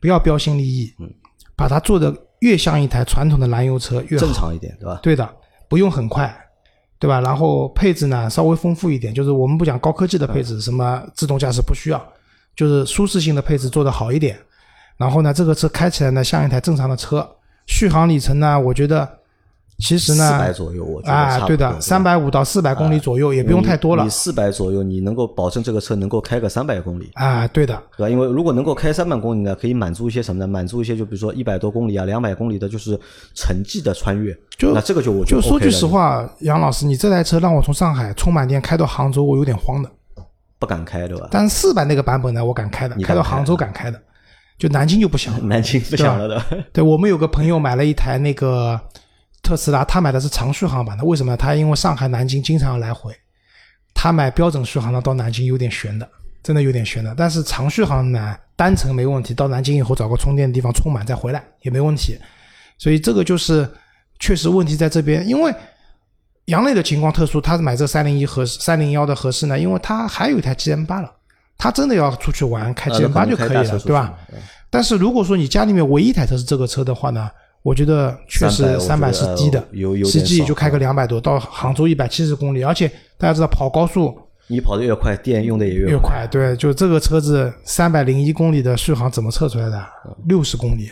[0.00, 1.08] 不要标新立异，嗯
[1.54, 4.26] 把它做的越像一台传统的燃油车越好。
[4.26, 4.98] 正常一点，对吧？
[5.00, 5.28] 对的，
[5.68, 6.34] 不用很快，
[6.98, 7.20] 对吧？
[7.20, 12.04] 然后配置呢稍微丰富一点，就是我们不讲高科技的配置，什么自动驾驶不需要，
[12.56, 14.36] 就是舒适性的配置做得好一点。
[14.96, 17.28] 然后呢，这个车开起来呢像一台正常的车，
[17.66, 19.08] 续航里程呢，我觉得
[19.78, 28.10] 其实呢，四百左右，我觉得差啊，不多对的，三百五到四百公里左右，也不用太多了你四百左右，你能够保证这个车能够开个三百公里，啊，对的，对吧？
[28.10, 30.46] 因为如果能够开三百公里呢，可以满足一些什么呢？
[30.46, 32.98] 满足一些就比如说一百多公里啊、两百公里的，就是
[33.34, 34.36] 城际的穿越。
[34.56, 39.90] 就那这个就我觉得就说句实话，杨老师，你这台车让我从上海充满电开到杭州，我有点慌的。
[40.58, 41.26] 不敢开，对吧？
[41.28, 44.00] 但是四百那个版本呢，我敢开的开到杭州敢开的，
[44.62, 45.40] 就南京就不想了。
[45.46, 46.40] 南京不想了的，
[46.72, 48.80] 对我们有个朋友买了一台那个
[49.42, 51.36] 特斯拉，他买的是长续航版的，为什么呢？
[51.36, 53.12] 他因为上海、南京经常来回，
[53.92, 56.08] 他买标准续航的到南京有点悬的，
[56.44, 57.12] 真的有点悬的。
[57.16, 62.16] 但是长续航呢，单程没问题，到南京以后找个充电的地方充满再回来也没问题。
[62.78, 63.68] 所以这个就是
[64.20, 65.52] 确实问题在这边，因为
[66.44, 71.12] 杨磊的情况特殊，他是买这三零一合适、三零幺的合适呢，因为他还有一台 G M 八了，
[71.62, 74.12] 他真的要出去玩开啊 G 那 M 八就可以了，对吧？
[74.68, 77.30] 但是如果说你家里面唯一一台车是这个车的话呢，
[77.62, 79.64] 我觉得确实300三百是低的
[80.04, 84.12] 实际也就开个两百多，到杭州一百七十公里，而且大家知道跑高速
[84.48, 85.90] 你跑得越快，电用的也快。
[85.92, 89.86] 越快，对，就这个车子三百零一公里的续航怎么测出来的？
[90.26, 90.90] 六十公里，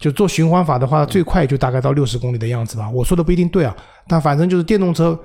[0.00, 2.88] 就做循环法的话，最快就大概到六十公里的样子吧。
[2.90, 3.76] 我说的不一定对啊，
[4.08, 5.16] 但反正就是电动车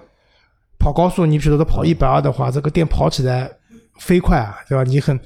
[0.77, 3.49] 跑高速，你比如说跑一百二的话，这个电跑起来
[4.01, 4.83] 飞快啊，对吧？
[4.83, 5.17] 你很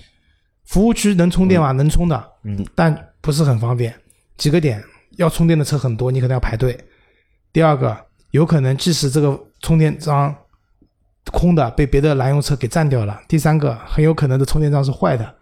[0.65, 1.71] 服务区能充电吗？
[1.71, 3.95] 能充的，嗯，但不是很方便。
[4.35, 4.83] 几个点，
[5.15, 6.77] 要充电的车很多，你可能要排队。
[7.53, 7.97] 第二个，
[8.31, 10.35] 有可能即使这个充电桩
[11.31, 13.17] 空的被别的燃油车给占掉了。
[13.29, 15.35] 第三个，很有可能的充电桩是坏的。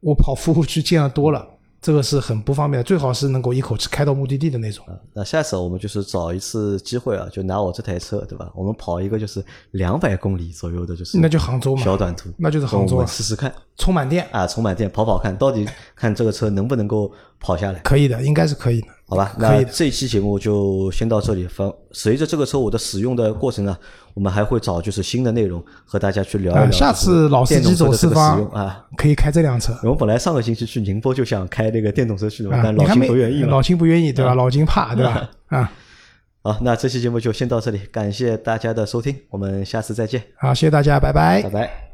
[0.00, 1.46] 我跑服务区见的多了。
[1.86, 4.84] 这个是很不方便的，最好是能够一口气开到目的地的那种。
[5.12, 8.50] 那下次我们就是找一次机会啊，就拿我这台车，对吧？
[8.56, 15.64] 我们跑一个就是两百公里左右的，就是那就杭州嘛，小短途，那就是杭州，试试看，充满电啊，充满电跑跑看，到底
[15.94, 17.78] 看这个车能不能够跑下来？
[17.84, 18.88] 可以的，应该是可以的。
[19.06, 21.46] 好吧，那这一期节目就先到这里。
[21.46, 23.78] 分随着这个车我的使用的过程呢，
[24.16, 26.70] 我们还会找就是新的内容和大家去聊一聊。
[26.70, 29.78] 下次老司机走四方啊，可以开这辆车。
[29.82, 33.42] 我们本来上个星期去宁波就想开那个电动车去的，但老秦不愿意。
[33.42, 34.34] 老秦不愿意，对吧？
[34.34, 35.28] 老秦怕，对吧？
[35.48, 35.70] 啊。
[36.42, 40.22] 好，那这期节目就先到这里，感谢大家的收听，我们下次再见。
[40.38, 41.85] 好，谢谢大家，拜拜，拜拜。